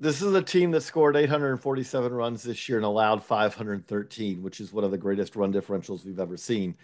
this 0.00 0.22
is 0.22 0.34
a 0.34 0.42
team 0.42 0.70
that 0.70 0.80
scored 0.80 1.14
847 1.14 2.12
runs 2.12 2.42
this 2.42 2.68
year 2.68 2.78
and 2.78 2.86
allowed 2.86 3.22
513, 3.22 4.42
which 4.42 4.58
is 4.58 4.72
one 4.72 4.82
of 4.82 4.90
the 4.90 4.98
greatest 4.98 5.36
run 5.36 5.52
differentials 5.52 6.04
we've 6.06 6.18
ever 6.18 6.38
seen. 6.38 6.74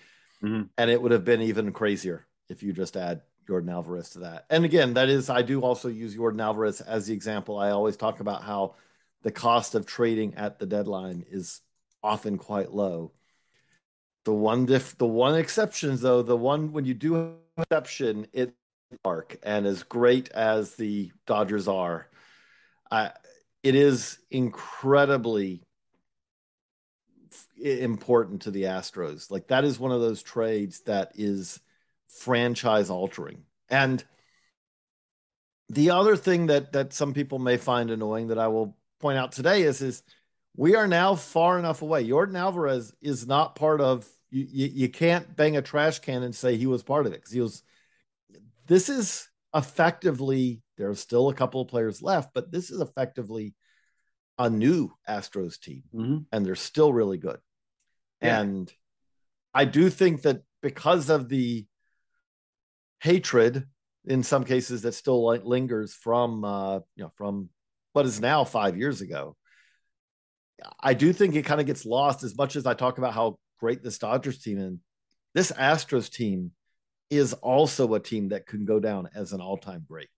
Mm-hmm. 0.42 0.64
And 0.76 0.90
it 0.90 1.00
would 1.00 1.12
have 1.12 1.24
been 1.24 1.40
even 1.40 1.72
crazier 1.72 2.26
if 2.50 2.62
you 2.62 2.74
just 2.74 2.94
add 2.94 3.22
Yordan 3.48 3.72
Alvarez 3.72 4.10
to 4.10 4.18
that. 4.20 4.44
And 4.50 4.66
again, 4.66 4.94
that 4.94 5.08
is, 5.08 5.30
I 5.30 5.40
do 5.40 5.62
also 5.62 5.88
use 5.88 6.14
Yordan 6.14 6.42
Alvarez 6.42 6.82
as 6.82 7.06
the 7.06 7.14
example. 7.14 7.58
I 7.58 7.70
always 7.70 7.96
talk 7.96 8.20
about 8.20 8.42
how 8.42 8.74
the 9.22 9.32
cost 9.32 9.74
of 9.74 9.86
trading 9.86 10.34
at 10.34 10.58
the 10.58 10.66
deadline 10.66 11.24
is 11.30 11.62
often 12.02 12.36
quite 12.36 12.72
low. 12.72 13.12
The 14.26 14.34
one 14.34 14.66
diff, 14.66 14.98
the 14.98 15.06
one 15.06 15.36
exception 15.36 15.96
though, 15.96 16.20
the 16.20 16.36
one 16.36 16.72
when 16.72 16.84
you 16.84 16.94
do 16.94 17.36
exception, 17.56 18.26
it 18.34 18.54
arc 19.04 19.36
and 19.42 19.66
as 19.66 19.82
great 19.82 20.28
as 20.30 20.74
the 20.74 21.10
Dodgers 21.26 21.66
are, 21.66 22.08
It 22.92 23.74
is 23.74 24.18
incredibly 24.30 25.62
important 27.60 28.42
to 28.42 28.50
the 28.50 28.64
Astros. 28.64 29.30
Like 29.30 29.48
that 29.48 29.64
is 29.64 29.78
one 29.78 29.92
of 29.92 30.00
those 30.00 30.22
trades 30.22 30.80
that 30.82 31.12
is 31.16 31.60
franchise 32.08 32.90
altering. 32.90 33.42
And 33.68 34.04
the 35.68 35.90
other 35.90 36.16
thing 36.16 36.46
that 36.46 36.72
that 36.72 36.92
some 36.92 37.12
people 37.12 37.38
may 37.38 37.56
find 37.56 37.90
annoying 37.90 38.28
that 38.28 38.38
I 38.38 38.48
will 38.48 38.76
point 39.00 39.18
out 39.18 39.32
today 39.32 39.62
is 39.62 39.82
is 39.82 40.02
we 40.56 40.74
are 40.74 40.86
now 40.86 41.14
far 41.14 41.58
enough 41.58 41.82
away. 41.82 42.06
Yordan 42.06 42.38
Alvarez 42.38 42.94
is 43.02 43.26
not 43.26 43.56
part 43.56 43.80
of 43.80 44.06
you, 44.30 44.46
you, 44.48 44.70
you 44.72 44.88
can't 44.88 45.34
bang 45.36 45.56
a 45.56 45.62
trash 45.62 45.98
can 45.98 46.22
and 46.22 46.34
say 46.34 46.56
he 46.56 46.66
was 46.66 46.82
part 46.82 47.06
of 47.06 47.12
it 47.12 47.16
because 47.16 47.32
he 47.32 47.40
was 47.40 47.62
this 48.66 48.88
is 48.88 49.28
effectively 49.56 50.60
there's 50.76 51.00
still 51.00 51.28
a 51.28 51.34
couple 51.34 51.60
of 51.60 51.68
players 51.68 52.02
left, 52.02 52.30
but 52.34 52.52
this 52.52 52.70
is 52.70 52.80
effectively 52.80 53.54
a 54.38 54.50
new 54.50 54.92
Astros 55.08 55.58
team, 55.58 55.82
mm-hmm. 55.94 56.18
and 56.30 56.44
they're 56.44 56.54
still 56.54 56.92
really 56.92 57.16
good. 57.16 57.38
Yeah. 58.20 58.40
And 58.40 58.72
I 59.54 59.64
do 59.64 59.88
think 59.88 60.22
that 60.22 60.42
because 60.62 61.08
of 61.08 61.28
the 61.28 61.66
hatred 63.00 63.64
in 64.04 64.22
some 64.22 64.44
cases 64.44 64.82
that 64.82 64.92
still 64.92 65.24
lingers 65.24 65.92
from 65.94 66.44
uh, 66.44 66.76
you 66.94 67.04
know 67.04 67.12
from 67.16 67.48
what 67.92 68.06
is 68.06 68.20
now 68.20 68.44
five 68.44 68.76
years 68.76 69.00
ago, 69.00 69.36
I 70.80 70.92
do 70.94 71.12
think 71.12 71.34
it 71.34 71.46
kind 71.46 71.60
of 71.60 71.66
gets 71.66 71.86
lost 71.86 72.22
as 72.22 72.36
much 72.36 72.56
as 72.56 72.66
I 72.66 72.74
talk 72.74 72.98
about 72.98 73.14
how 73.14 73.38
great 73.58 73.82
this 73.82 73.98
Dodgers 73.98 74.38
team 74.38 74.58
and 74.58 74.80
this 75.34 75.50
Astros 75.52 76.10
team 76.10 76.52
is 77.10 77.32
also 77.34 77.94
a 77.94 78.00
team 78.00 78.28
that 78.30 78.46
can 78.46 78.64
go 78.64 78.80
down 78.80 79.08
as 79.14 79.32
an 79.32 79.40
all-time 79.40 79.84
great. 79.88 80.08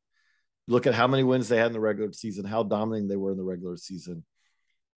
Look 0.67 0.87
at 0.87 0.95
how 0.95 1.07
many 1.07 1.23
wins 1.23 1.49
they 1.49 1.57
had 1.57 1.69
in 1.69 1.73
the 1.73 1.81
regular 1.81 2.13
season, 2.13 2.45
how 2.45 2.63
dominating 2.63 3.09
they 3.09 3.17
were 3.17 3.31
in 3.31 3.39
the 3.39 3.45
regular 3.45 3.77
season, 3.77 4.25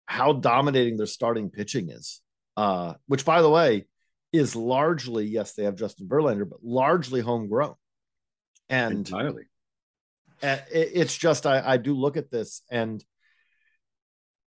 how 0.07 0.33
dominating 0.33 0.97
their 0.97 1.07
starting 1.07 1.51
pitching 1.51 1.91
is. 1.91 2.21
Uh, 2.57 2.95
which, 3.07 3.25
by 3.25 3.41
the 3.41 3.51
way, 3.51 3.87
is 4.33 4.57
largely 4.57 5.27
yes, 5.27 5.53
they 5.53 5.65
have 5.65 5.77
Justin 5.77 6.09
Verlander, 6.09 6.49
but 6.49 6.59
largely 6.63 7.21
homegrown. 7.21 7.75
And 8.69 8.93
entirely, 8.95 9.45
it's 10.43 11.17
just 11.17 11.47
I, 11.47 11.63
I 11.65 11.77
do 11.77 11.95
look 11.95 12.17
at 12.17 12.31
this 12.31 12.63
and 12.71 13.03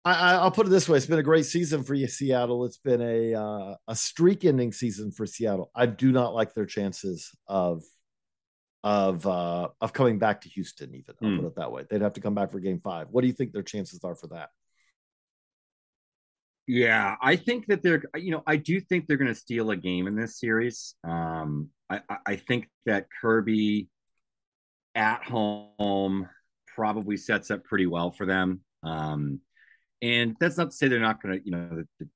I, 0.07 0.45
will 0.45 0.53
put 0.53 0.67
it 0.67 0.71
this 0.71 0.89
way: 0.89 0.97
it's 0.97 1.07
been 1.07 1.19
a 1.19 1.23
great 1.23 1.47
season 1.47 1.83
for 1.83 1.95
you, 1.95 2.07
Seattle. 2.07 2.65
It's 2.65 2.79
been 2.79 3.03
a 3.03 3.35
uh, 3.35 3.75
a 3.89 3.97
streak-ending 3.97 4.73
season 4.73 5.11
for 5.11 5.27
Seattle. 5.27 5.71
I 5.75 5.87
do 5.87 6.13
not 6.13 6.33
like 6.33 6.55
their 6.55 6.67
chances 6.67 7.31
of 7.49 7.83
of 8.85 9.27
uh, 9.27 9.69
of 9.81 9.93
coming 9.93 10.19
back 10.19 10.43
to 10.43 10.49
Houston. 10.51 10.95
Even 10.95 11.15
I'll 11.21 11.29
mm. 11.29 11.37
put 11.41 11.47
it 11.47 11.57
that 11.57 11.73
way. 11.73 11.85
They'd 11.91 12.03
have 12.03 12.13
to 12.15 12.21
come 12.21 12.35
back 12.35 12.53
for 12.53 12.61
Game 12.61 12.81
Five. 12.81 13.09
What 13.11 13.23
do 13.23 13.27
you 13.27 13.33
think 13.33 13.53
their 13.53 13.65
chances 13.65 14.01
are 14.05 14.15
for 14.15 14.29
that? 14.29 14.51
Yeah, 16.69 17.17
I 17.21 17.35
think 17.35 17.67
that 17.67 17.83
they're. 17.83 18.05
You 18.17 18.31
know, 18.31 18.43
I 18.47 18.57
do 18.57 18.81
think 18.81 19.07
they're 19.07 19.17
going 19.17 19.27
to 19.27 19.35
steal 19.35 19.71
a 19.71 19.77
game 19.77 20.07
in 20.07 20.15
this 20.15 20.39
series. 20.39 20.95
Um, 21.03 21.71
I, 21.91 22.01
I 22.25 22.37
think 22.37 22.69
that 22.87 23.09
Kirby 23.21 23.89
at 24.95 25.25
home 25.25 26.29
probably 26.77 27.17
sets 27.17 27.51
up 27.51 27.65
pretty 27.65 27.87
well 27.87 28.13
for 28.13 28.25
them. 28.25 28.61
Um, 28.85 29.41
and 30.03 30.37
that's 30.41 30.57
not 30.57 30.71
to 30.71 30.77
say 30.77 30.89
they're 30.89 31.01
not 31.01 31.23
going 31.23 31.39
to, 31.39 31.45
you 31.45 31.53
know, 31.53 31.69
the, 31.69 31.89
the, 31.99 32.09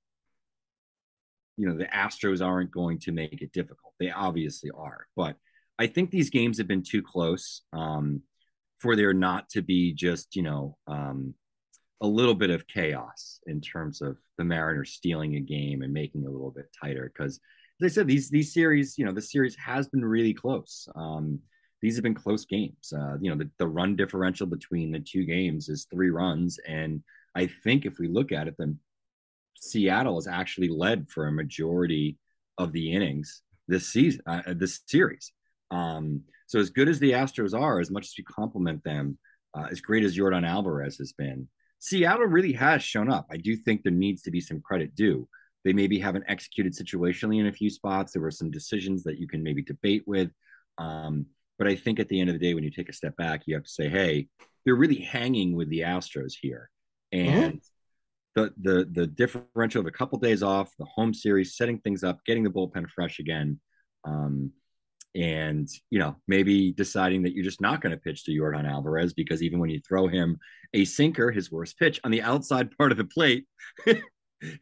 you 1.56 1.68
know, 1.68 1.76
the 1.76 1.86
Astros 1.86 2.44
aren't 2.44 2.70
going 2.70 2.98
to 3.00 3.12
make 3.12 3.42
it 3.42 3.52
difficult. 3.52 3.94
They 3.98 4.10
obviously 4.10 4.70
are, 4.70 5.06
but 5.16 5.36
I 5.78 5.86
think 5.86 6.10
these 6.10 6.30
games 6.30 6.58
have 6.58 6.68
been 6.68 6.82
too 6.82 7.02
close 7.02 7.62
um, 7.72 8.22
for 8.78 8.96
there 8.96 9.14
not 9.14 9.48
to 9.50 9.62
be 9.62 9.94
just, 9.94 10.36
you 10.36 10.42
know, 10.42 10.76
um, 10.86 11.34
a 12.02 12.06
little 12.06 12.34
bit 12.34 12.50
of 12.50 12.66
chaos 12.66 13.40
in 13.46 13.60
terms 13.60 14.00
of 14.00 14.18
the 14.38 14.44
Mariners 14.44 14.92
stealing 14.92 15.36
a 15.36 15.40
game 15.40 15.82
and 15.82 15.92
making 15.92 16.22
it 16.22 16.28
a 16.28 16.30
little 16.30 16.50
bit 16.50 16.74
tighter. 16.82 17.10
Because, 17.14 17.40
as 17.82 17.92
I 17.92 17.94
said, 17.94 18.06
these 18.06 18.30
these 18.30 18.54
series, 18.54 18.96
you 18.98 19.04
know, 19.04 19.12
the 19.12 19.22
series 19.22 19.54
has 19.56 19.88
been 19.88 20.04
really 20.04 20.34
close. 20.34 20.88
Um, 20.94 21.40
these 21.82 21.96
have 21.96 22.02
been 22.02 22.14
close 22.14 22.44
games. 22.44 22.92
Uh, 22.94 23.16
you 23.20 23.30
know, 23.30 23.36
the, 23.36 23.50
the 23.58 23.66
run 23.66 23.96
differential 23.96 24.46
between 24.46 24.90
the 24.90 25.00
two 25.00 25.24
games 25.24 25.68
is 25.68 25.86
three 25.90 26.10
runs, 26.10 26.58
and 26.66 27.02
I 27.34 27.46
think 27.46 27.84
if 27.84 27.98
we 27.98 28.08
look 28.08 28.32
at 28.32 28.48
it, 28.48 28.54
then 28.58 28.78
Seattle 29.60 30.16
has 30.16 30.26
actually 30.26 30.68
led 30.68 31.08
for 31.08 31.26
a 31.26 31.32
majority 31.32 32.18
of 32.58 32.72
the 32.72 32.92
innings 32.92 33.42
this 33.68 33.88
season, 33.88 34.22
uh, 34.26 34.42
this 34.48 34.80
series. 34.86 35.32
Um, 35.70 36.22
so 36.46 36.58
as 36.58 36.70
good 36.70 36.88
as 36.88 36.98
the 36.98 37.12
Astros 37.12 37.58
are, 37.58 37.80
as 37.80 37.90
much 37.90 38.06
as 38.06 38.14
we 38.18 38.24
compliment 38.24 38.82
them, 38.82 39.18
uh, 39.54 39.66
as 39.70 39.80
great 39.80 40.04
as 40.04 40.16
Yordan 40.16 40.46
Alvarez 40.46 40.98
has 40.98 41.12
been, 41.12 41.48
Seattle 41.78 42.26
really 42.26 42.52
has 42.52 42.82
shown 42.82 43.10
up. 43.10 43.26
I 43.30 43.36
do 43.36 43.56
think 43.56 43.82
there 43.82 43.92
needs 43.92 44.22
to 44.22 44.30
be 44.30 44.40
some 44.40 44.60
credit 44.60 44.94
due. 44.94 45.28
They 45.64 45.72
maybe 45.72 45.98
haven't 45.98 46.24
executed 46.28 46.74
situationally 46.74 47.38
in 47.40 47.46
a 47.46 47.52
few 47.52 47.70
spots. 47.70 48.12
There 48.12 48.22
were 48.22 48.30
some 48.30 48.50
decisions 48.50 49.02
that 49.04 49.18
you 49.18 49.28
can 49.28 49.42
maybe 49.42 49.62
debate 49.62 50.04
with. 50.06 50.30
Um, 50.78 51.26
but 51.58 51.68
I 51.68 51.76
think 51.76 52.00
at 52.00 52.08
the 52.08 52.20
end 52.20 52.30
of 52.30 52.34
the 52.38 52.44
day, 52.44 52.54
when 52.54 52.64
you 52.64 52.70
take 52.70 52.88
a 52.88 52.94
step 52.94 53.16
back, 53.16 53.42
you 53.46 53.54
have 53.54 53.64
to 53.64 53.70
say, 53.70 53.88
hey, 53.88 54.28
they're 54.64 54.74
really 54.74 55.00
hanging 55.00 55.54
with 55.54 55.68
the 55.68 55.80
Astros 55.80 56.32
here. 56.40 56.70
Mm-hmm. 57.14 57.28
And 57.28 57.54
mm-hmm. 57.54 58.42
the 58.42 58.54
the 58.60 58.84
the 58.92 59.06
differential 59.06 59.80
of 59.80 59.86
a 59.86 59.90
couple 59.90 60.18
days 60.18 60.42
off, 60.42 60.72
the 60.78 60.84
home 60.84 61.14
series, 61.14 61.56
setting 61.56 61.78
things 61.78 62.04
up, 62.04 62.24
getting 62.24 62.44
the 62.44 62.50
bullpen 62.50 62.88
fresh 62.88 63.18
again. 63.18 63.60
Um, 64.04 64.52
and 65.16 65.68
you 65.90 65.98
know 65.98 66.14
maybe 66.28 66.72
deciding 66.72 67.22
that 67.22 67.34
you're 67.34 67.44
just 67.44 67.60
not 67.60 67.80
going 67.80 67.90
to 67.90 68.00
pitch 68.00 68.24
to 68.24 68.30
Yordan 68.30 68.70
Alvarez 68.70 69.12
because 69.12 69.42
even 69.42 69.58
when 69.58 69.70
you 69.70 69.80
throw 69.80 70.06
him 70.06 70.38
a 70.72 70.84
sinker, 70.84 71.32
his 71.32 71.50
worst 71.50 71.78
pitch 71.78 72.00
on 72.04 72.10
the 72.10 72.22
outside 72.22 72.70
part 72.78 72.92
of 72.92 72.98
the 72.98 73.04
plate, 73.04 73.46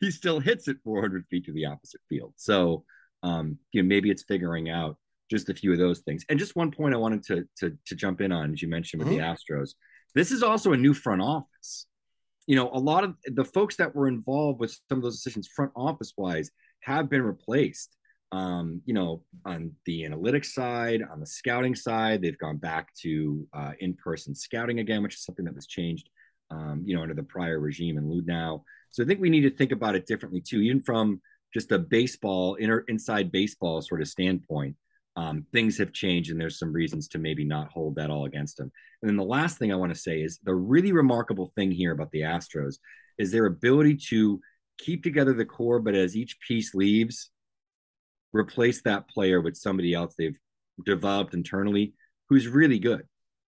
he 0.01 0.11
still 0.11 0.41
hits 0.41 0.67
it 0.69 0.79
400 0.85 1.27
feet 1.27 1.45
to 1.47 1.53
the 1.53 1.67
opposite 1.67 2.01
field. 2.09 2.33
So 2.37 2.85
um, 3.23 3.59
you 3.73 3.83
know 3.83 3.89
maybe 3.89 4.11
it's 4.11 4.23
figuring 4.23 4.71
out 4.71 4.97
just 5.31 5.51
a 5.51 5.55
few 5.55 5.73
of 5.73 5.79
those 5.79 6.01
things. 6.01 6.25
And 6.29 6.39
just 6.39 6.57
one 6.57 6.71
point 6.71 6.95
I 6.95 6.99
wanted 6.99 7.25
to 7.25 7.45
to, 7.59 7.77
to 7.87 7.95
jump 7.95 8.21
in 8.21 8.33
on, 8.33 8.53
as 8.53 8.63
you 8.63 8.69
mentioned 8.69 9.03
with 9.03 9.13
mm-hmm. 9.13 9.19
the 9.19 9.55
Astros, 9.55 9.75
this 10.15 10.33
is 10.33 10.43
also 10.43 10.73
a 10.73 10.77
new 10.77 10.95
front 10.95 11.21
office. 11.21 11.87
You 12.49 12.57
know, 12.57 12.71
a 12.73 12.81
lot 12.93 13.05
of 13.05 13.15
the 13.27 13.45
folks 13.45 13.77
that 13.77 13.95
were 13.95 14.09
involved 14.09 14.59
with 14.59 14.73
some 14.89 14.99
of 14.99 15.03
those 15.03 15.17
decisions, 15.17 15.47
front 15.47 15.71
office 15.77 16.15
wise, 16.17 16.51
have 16.81 17.11
been 17.11 17.23
replaced. 17.23 17.95
Um, 18.33 18.83
you 18.87 18.95
know, 18.95 19.23
on 19.45 19.73
the 19.85 20.03
analytics 20.09 20.47
side, 20.47 21.03
on 21.13 21.21
the 21.21 21.27
scouting 21.27 21.75
side, 21.75 22.21
they've 22.21 22.39
gone 22.47 22.57
back 22.57 22.85
to 23.03 23.47
uh, 23.53 23.73
in-person 23.81 24.35
scouting 24.35 24.81
again, 24.81 25.03
which 25.03 25.17
is 25.17 25.25
something 25.25 25.45
that 25.45 25.55
was 25.55 25.67
changed, 25.67 26.09
um, 26.51 26.83
you 26.87 26.97
know, 26.97 27.03
under 27.03 27.15
the 27.15 27.23
prior 27.23 27.59
regime 27.61 27.99
in 27.99 28.05
Luhnow. 28.05 28.63
So 28.91 29.03
I 29.03 29.07
think 29.07 29.21
we 29.21 29.31
need 29.31 29.43
to 29.43 29.51
think 29.51 29.73
about 29.73 29.95
it 29.95 30.07
differently 30.07 30.41
too, 30.41 30.61
even 30.61 30.81
from 30.81 31.21
just 31.53 31.71
a 31.73 31.79
baseball, 31.79 32.57
inner 32.59 32.81
inside 32.89 33.31
baseball 33.31 33.83
sort 33.83 34.01
of 34.01 34.09
standpoint 34.09 34.75
um, 35.19 35.45
things 35.51 35.77
have 35.79 35.93
changed 35.93 36.31
and 36.31 36.41
there's 36.41 36.61
some 36.61 36.73
reasons 36.73 37.09
to 37.09 37.19
maybe 37.19 37.45
not 37.45 37.73
hold 37.73 37.97
that 37.97 38.09
all 38.09 38.25
against 38.25 38.57
them. 38.57 38.71
And 39.03 39.09
then 39.09 39.17
the 39.17 39.25
last 39.25 39.59
thing 39.59 39.73
I 39.73 39.77
want 39.77 39.93
to 39.93 39.99
say 39.99 40.23
is 40.23 40.39
the 40.45 40.55
really 40.55 40.93
remarkable 40.93 41.51
thing 41.57 41.73
here 41.73 41.91
about 41.91 42.13
the 42.13 42.21
Astros 42.21 42.77
is 43.19 43.33
their 43.33 43.47
ability 43.47 43.97
to 44.11 44.41
keep 44.79 45.03
together 45.03 45.33
the 45.33 45.45
core, 45.45 45.81
but 45.81 45.97
as 45.97 46.15
each 46.17 46.39
piece 46.39 46.73
leaves, 46.73 47.31
replace 48.33 48.81
that 48.83 49.09
player 49.09 49.41
with 49.41 49.57
somebody 49.57 49.93
else 49.93 50.15
they've 50.17 50.39
developed 50.87 51.35
internally 51.35 51.95
who's 52.29 52.47
really 52.47 52.79
good. 52.79 53.03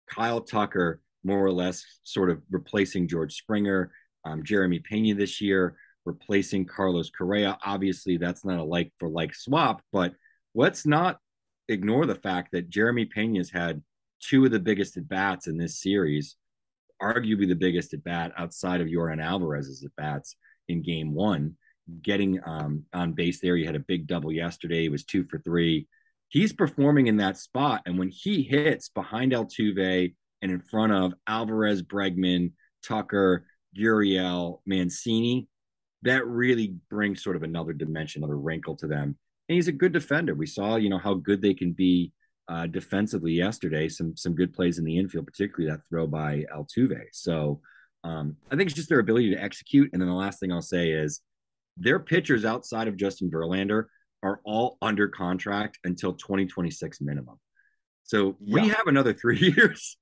Kyle 0.09 0.43
Tucker, 0.43 1.01
more 1.25 1.45
or 1.45 1.51
less, 1.53 1.85
sort 2.05 2.31
of 2.31 2.43
replacing 2.49 3.09
George 3.09 3.35
Springer, 3.35 3.91
um, 4.25 4.45
Jeremy 4.45 4.79
Pena 4.79 5.17
this 5.17 5.41
year, 5.41 5.77
replacing 6.05 6.67
Carlos 6.67 7.11
Correa. 7.11 7.59
Obviously, 7.67 8.19
that's 8.19 8.45
not 8.45 8.61
a 8.61 8.65
like 8.65 8.93
for 8.99 9.09
like 9.09 9.35
swap, 9.35 9.83
but 9.91 10.15
let's 10.55 10.87
not 10.87 11.19
ignore 11.69 12.07
the 12.07 12.15
fact 12.15 12.53
that 12.53 12.69
Jeremy 12.69 13.07
Pena's 13.07 13.51
had 13.51 13.83
two 14.21 14.45
of 14.45 14.51
the 14.51 14.61
biggest 14.61 14.97
at 14.97 15.09
bats 15.09 15.47
in 15.47 15.57
this 15.57 15.81
series, 15.81 16.37
arguably 17.03 17.49
the 17.49 17.55
biggest 17.55 17.93
at 17.95 18.05
bat 18.05 18.33
outside 18.37 18.81
of 18.81 18.89
Yordan 18.89 19.23
Alvarez's 19.23 19.85
at 19.85 19.95
bats 19.97 20.37
in 20.69 20.83
game 20.83 21.15
one. 21.15 21.57
Getting 22.03 22.41
um, 22.45 22.85
on 22.93 23.13
base 23.13 23.41
there, 23.41 23.57
he 23.57 23.65
had 23.65 23.77
a 23.77 23.81
big 23.81 24.07
double 24.07 24.33
yesterday. 24.33 24.83
He 24.83 24.89
was 24.89 25.05
two 25.05 25.25
for 25.25 25.39
three. 25.39 25.87
He's 26.29 26.53
performing 26.53 27.07
in 27.07 27.19
that 27.19 27.39
spot. 27.39 27.83
And 27.87 27.99
when 27.99 28.09
he 28.09 28.43
hits 28.43 28.89
behind 28.89 29.33
Altuve 29.33 30.15
and 30.43 30.51
in 30.51 30.61
front 30.61 30.93
of 30.93 31.15
Alvarez, 31.29 31.83
Bregman, 31.83 32.53
Tucker, 32.83 33.47
Gurriel, 33.79 34.61
Mancini, 34.67 35.49
that 36.03 36.27
really 36.27 36.75
brings 36.91 37.23
sort 37.23 37.37
of 37.37 37.45
another 37.45 37.73
dimension, 37.73 38.23
another 38.23 38.39
wrinkle 38.39 38.75
to 38.77 38.89
them 38.89 39.17
and 39.49 39.55
he's 39.55 39.69
a 39.69 39.73
good 39.73 39.93
defender. 39.93 40.35
We 40.35 40.47
saw, 40.47 40.77
you 40.77 40.89
know, 40.89 40.99
how 40.99 41.15
good 41.15 41.41
they 41.41 41.55
can 41.55 41.73
be 41.73 42.13
uh, 42.49 42.67
defensively 42.67 43.33
yesterday. 43.33 43.89
Some 43.89 44.17
some 44.17 44.35
good 44.35 44.53
plays 44.53 44.79
in 44.79 44.85
the 44.85 44.99
infield, 44.99 45.27
particularly 45.27 45.71
that 45.71 45.87
throw 45.89 46.07
by 46.07 46.45
Altuve. 46.55 47.03
So 47.13 47.61
um, 48.05 48.37
I 48.51 48.57
think 48.57 48.69
it's 48.69 48.77
just 48.77 48.89
their 48.89 49.01
ability 49.01 49.35
to 49.35 49.43
execute. 49.43 49.91
And 49.93 50.01
then 50.01 50.09
the 50.09 50.15
last 50.15 50.39
thing 50.39 50.53
I'll 50.53 50.63
say 50.63 50.91
is 50.91 51.21
their 51.77 51.99
pitchers 51.99 52.45
outside 52.45 52.89
of 52.89 52.97
Justin 52.97 53.31
Verlander 53.31 53.87
are 54.23 54.41
all 54.45 54.79
under 54.81 55.09
contract 55.09 55.79
until 55.85 56.13
2026 56.13 57.01
minimum. 57.01 57.39
So 58.05 58.37
yeah. 58.41 58.55
we 58.55 58.69
have 58.69 58.87
another 58.87 59.13
three 59.21 59.39
years 59.39 59.99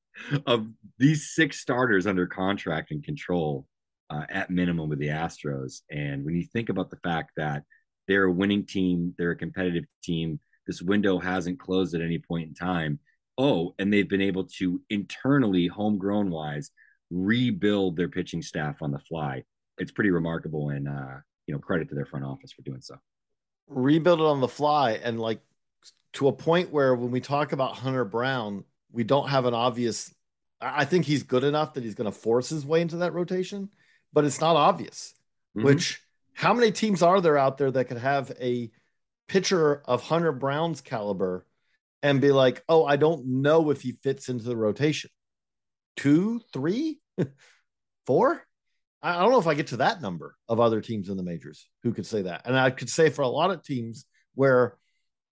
of 0.46 0.68
these 0.98 1.34
six 1.34 1.60
starters 1.60 2.06
under 2.06 2.26
contract 2.26 2.90
and 2.90 3.02
control 3.02 3.66
uh, 4.10 4.24
at 4.28 4.50
minimum 4.50 4.88
with 4.88 4.98
the 4.98 5.08
Astros. 5.08 5.80
And 5.90 6.24
when 6.24 6.36
you 6.36 6.44
think 6.44 6.68
about 6.68 6.90
the 6.90 6.98
fact 6.98 7.32
that 7.36 7.64
they're 8.06 8.24
a 8.24 8.32
winning 8.32 8.66
team, 8.66 9.14
they're 9.18 9.32
a 9.32 9.36
competitive 9.36 9.84
team. 10.02 10.40
This 10.66 10.82
window 10.82 11.18
hasn't 11.18 11.60
closed 11.60 11.94
at 11.94 12.00
any 12.00 12.18
point 12.18 12.48
in 12.48 12.54
time. 12.54 12.98
Oh, 13.36 13.74
and 13.78 13.92
they've 13.92 14.08
been 14.08 14.20
able 14.20 14.44
to 14.58 14.80
internally, 14.90 15.66
homegrown 15.66 16.30
wise, 16.30 16.70
rebuild 17.10 17.96
their 17.96 18.08
pitching 18.08 18.42
staff 18.42 18.82
on 18.82 18.90
the 18.90 18.98
fly. 18.98 19.44
It's 19.78 19.92
pretty 19.92 20.10
remarkable, 20.10 20.70
and 20.70 20.88
uh, 20.88 21.16
you 21.46 21.54
know, 21.54 21.58
credit 21.58 21.88
to 21.88 21.94
their 21.94 22.06
front 22.06 22.24
office 22.24 22.52
for 22.52 22.62
doing 22.62 22.80
so. 22.80 22.96
Rebuild 23.66 24.20
it 24.20 24.26
on 24.26 24.40
the 24.40 24.48
fly, 24.48 24.92
and 24.92 25.20
like 25.20 25.40
to 26.14 26.28
a 26.28 26.32
point 26.32 26.70
where 26.70 26.94
when 26.94 27.10
we 27.10 27.20
talk 27.20 27.52
about 27.52 27.76
Hunter 27.76 28.04
Brown, 28.04 28.64
we 28.92 29.04
don't 29.04 29.28
have 29.28 29.46
an 29.46 29.54
obvious. 29.54 30.14
I 30.60 30.84
think 30.84 31.04
he's 31.04 31.24
good 31.24 31.44
enough 31.44 31.74
that 31.74 31.84
he's 31.84 31.94
going 31.94 32.10
to 32.10 32.16
force 32.16 32.48
his 32.48 32.64
way 32.64 32.80
into 32.80 32.98
that 32.98 33.12
rotation, 33.12 33.68
but 34.12 34.24
it's 34.24 34.40
not 34.40 34.56
obvious, 34.56 35.14
mm-hmm. 35.56 35.66
which 35.66 36.00
how 36.34 36.52
many 36.52 36.72
teams 36.72 37.02
are 37.02 37.20
there 37.20 37.38
out 37.38 37.58
there 37.58 37.70
that 37.70 37.86
could 37.86 37.98
have 37.98 38.32
a 38.40 38.70
pitcher 39.28 39.82
of 39.86 40.02
Hunter 40.02 40.32
Brown's 40.32 40.80
caliber 40.80 41.46
and 42.02 42.20
be 42.20 42.32
like, 42.32 42.62
oh, 42.68 42.84
I 42.84 42.96
don't 42.96 43.26
know 43.26 43.70
if 43.70 43.80
he 43.80 43.92
fits 43.92 44.28
into 44.28 44.44
the 44.44 44.56
rotation? 44.56 45.10
Two, 45.96 46.40
three, 46.52 47.00
four? 48.06 48.42
I 49.00 49.20
don't 49.20 49.30
know 49.30 49.38
if 49.38 49.46
I 49.46 49.54
get 49.54 49.68
to 49.68 49.78
that 49.78 50.00
number 50.00 50.34
of 50.48 50.60
other 50.60 50.80
teams 50.80 51.08
in 51.08 51.16
the 51.16 51.22
majors 51.22 51.68
who 51.82 51.92
could 51.92 52.06
say 52.06 52.22
that. 52.22 52.42
And 52.46 52.58
I 52.58 52.70
could 52.70 52.88
say 52.88 53.10
for 53.10 53.22
a 53.22 53.28
lot 53.28 53.50
of 53.50 53.62
teams 53.62 54.06
where 54.34 54.76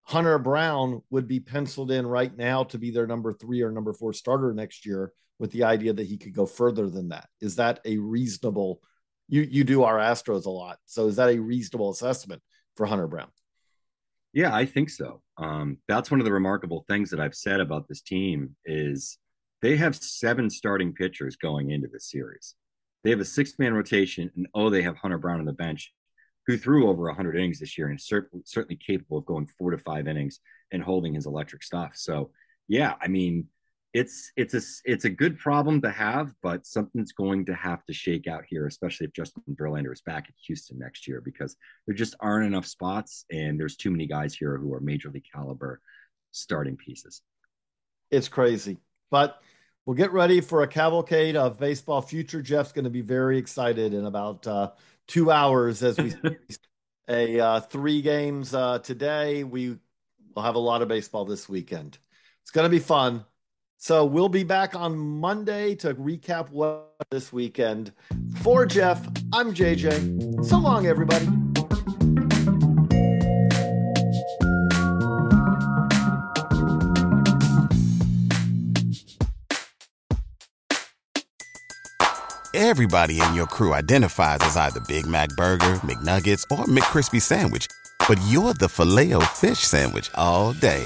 Hunter 0.03 0.37
Brown 0.39 1.01
would 1.09 1.27
be 1.27 1.39
penciled 1.39 1.89
in 1.89 2.05
right 2.05 2.35
now 2.35 2.63
to 2.65 2.77
be 2.77 2.91
their 2.91 3.07
number 3.07 3.33
three 3.33 3.61
or 3.61 3.71
number 3.71 3.93
four 3.93 4.13
starter 4.13 4.53
next 4.53 4.85
year 4.85 5.13
with 5.39 5.51
the 5.51 5.63
idea 5.63 5.93
that 5.93 6.05
he 6.05 6.17
could 6.17 6.33
go 6.33 6.45
further 6.45 6.89
than 6.89 7.09
that. 7.09 7.29
Is 7.39 7.55
that 7.55 7.79
a 7.85 7.97
reasonable 7.97 8.81
you 9.31 9.47
you 9.49 9.63
do 9.63 9.83
our 9.83 9.97
Astros 9.97 10.45
a 10.45 10.49
lot. 10.51 10.77
So 10.85 11.07
is 11.07 11.15
that 11.15 11.29
a 11.29 11.39
reasonable 11.39 11.89
assessment 11.89 12.43
for 12.75 12.85
Hunter 12.85 13.07
Brown? 13.07 13.29
Yeah, 14.33 14.53
I 14.53 14.65
think 14.65 14.89
so. 14.89 15.21
Um, 15.37 15.77
that's 15.87 16.11
one 16.11 16.19
of 16.19 16.25
the 16.25 16.31
remarkable 16.31 16.85
things 16.87 17.09
that 17.09 17.19
I've 17.19 17.35
said 17.35 17.59
about 17.59 17.87
this 17.87 18.01
team 18.01 18.55
is 18.65 19.17
they 19.61 19.77
have 19.77 19.95
seven 19.95 20.49
starting 20.49 20.93
pitchers 20.93 21.35
going 21.37 21.71
into 21.71 21.87
this 21.87 22.09
series. 22.09 22.55
they 23.03 23.09
have 23.09 23.19
a 23.19 23.25
six 23.25 23.57
man 23.57 23.73
rotation, 23.73 24.29
and 24.35 24.47
oh, 24.53 24.69
they 24.69 24.83
have 24.83 24.97
Hunter 24.97 25.17
Brown 25.17 25.39
on 25.39 25.45
the 25.45 25.53
bench, 25.53 25.91
who 26.45 26.57
threw 26.57 26.89
over 26.89 27.03
100 27.05 27.35
innings 27.35 27.59
this 27.59 27.77
year 27.77 27.87
and 27.87 27.99
cer- 27.99 28.29
certainly 28.45 28.77
capable 28.85 29.17
of 29.17 29.25
going 29.25 29.47
four 29.57 29.71
to 29.71 29.77
five 29.77 30.07
innings 30.07 30.39
and 30.71 30.83
holding 30.83 31.13
his 31.13 31.25
electric 31.25 31.63
stuff. 31.63 31.93
So, 31.95 32.31
yeah, 32.67 32.95
I 33.01 33.07
mean, 33.07 33.47
it's 33.93 34.31
it's 34.37 34.53
a 34.53 34.61
it's 34.85 35.05
a 35.05 35.09
good 35.09 35.37
problem 35.37 35.81
to 35.81 35.91
have, 35.91 36.33
but 36.41 36.65
something's 36.65 37.11
going 37.11 37.45
to 37.45 37.53
have 37.53 37.83
to 37.85 37.93
shake 37.93 38.27
out 38.27 38.43
here, 38.47 38.65
especially 38.65 39.05
if 39.05 39.13
Justin 39.13 39.43
Verlander 39.49 39.91
is 39.91 40.01
back 40.01 40.25
at 40.29 40.35
Houston 40.47 40.79
next 40.79 41.07
year, 41.07 41.21
because 41.21 41.57
there 41.85 41.95
just 41.95 42.15
aren't 42.21 42.45
enough 42.47 42.65
spots, 42.65 43.25
and 43.31 43.59
there's 43.59 43.75
too 43.75 43.91
many 43.91 44.07
guys 44.07 44.33
here 44.33 44.57
who 44.57 44.73
are 44.73 44.79
major 44.79 45.09
league 45.09 45.25
caliber 45.33 45.81
starting 46.31 46.77
pieces. 46.77 47.21
It's 48.09 48.29
crazy, 48.29 48.77
but 49.09 49.41
we'll 49.85 49.97
get 49.97 50.13
ready 50.13 50.39
for 50.39 50.63
a 50.63 50.67
cavalcade 50.67 51.35
of 51.35 51.59
baseball 51.59 52.01
future. 52.01 52.41
Geoff's 52.41 52.71
going 52.71 52.85
to 52.85 52.89
be 52.89 53.01
very 53.01 53.37
excited 53.37 53.93
in 53.93 54.05
about 54.05 54.47
uh, 54.47 54.71
two 55.07 55.31
hours 55.31 55.83
as 55.83 55.97
we 55.97 56.13
a 57.09 57.39
uh, 57.39 57.59
three 57.59 58.01
games 58.01 58.53
uh, 58.53 58.79
today. 58.79 59.43
We 59.43 59.77
will 60.33 60.43
have 60.43 60.55
a 60.55 60.59
lot 60.59 60.81
of 60.81 60.87
baseball 60.87 61.25
this 61.25 61.49
weekend. 61.49 61.97
It's 62.43 62.51
going 62.51 62.65
to 62.65 62.69
be 62.69 62.79
fun. 62.79 63.25
So 63.83 64.05
we'll 64.05 64.29
be 64.29 64.43
back 64.43 64.75
on 64.75 64.95
Monday 64.95 65.73
to 65.77 65.95
recap 65.95 66.51
what 66.51 66.93
this 67.09 67.33
weekend. 67.33 67.91
For 68.41 68.63
Geoff, 68.67 69.03
I'm 69.33 69.55
JJ. 69.55 70.45
So 70.45 70.59
long, 70.59 70.85
everybody. 70.85 71.27
Everybody 82.53 83.19
in 83.19 83.33
your 83.33 83.47
crew 83.47 83.73
identifies 83.73 84.41
as 84.41 84.57
either 84.57 84.79
Big 84.81 85.07
Mac 85.07 85.29
Burger, 85.29 85.79
McNuggets, 85.81 86.43
or 86.51 86.65
McCrispy 86.65 87.19
Sandwich. 87.19 87.65
But 88.07 88.19
you're 88.27 88.53
the 88.53 88.69
Filet-O-Fish 88.69 89.57
Sandwich 89.57 90.11
all 90.13 90.53
day. 90.53 90.85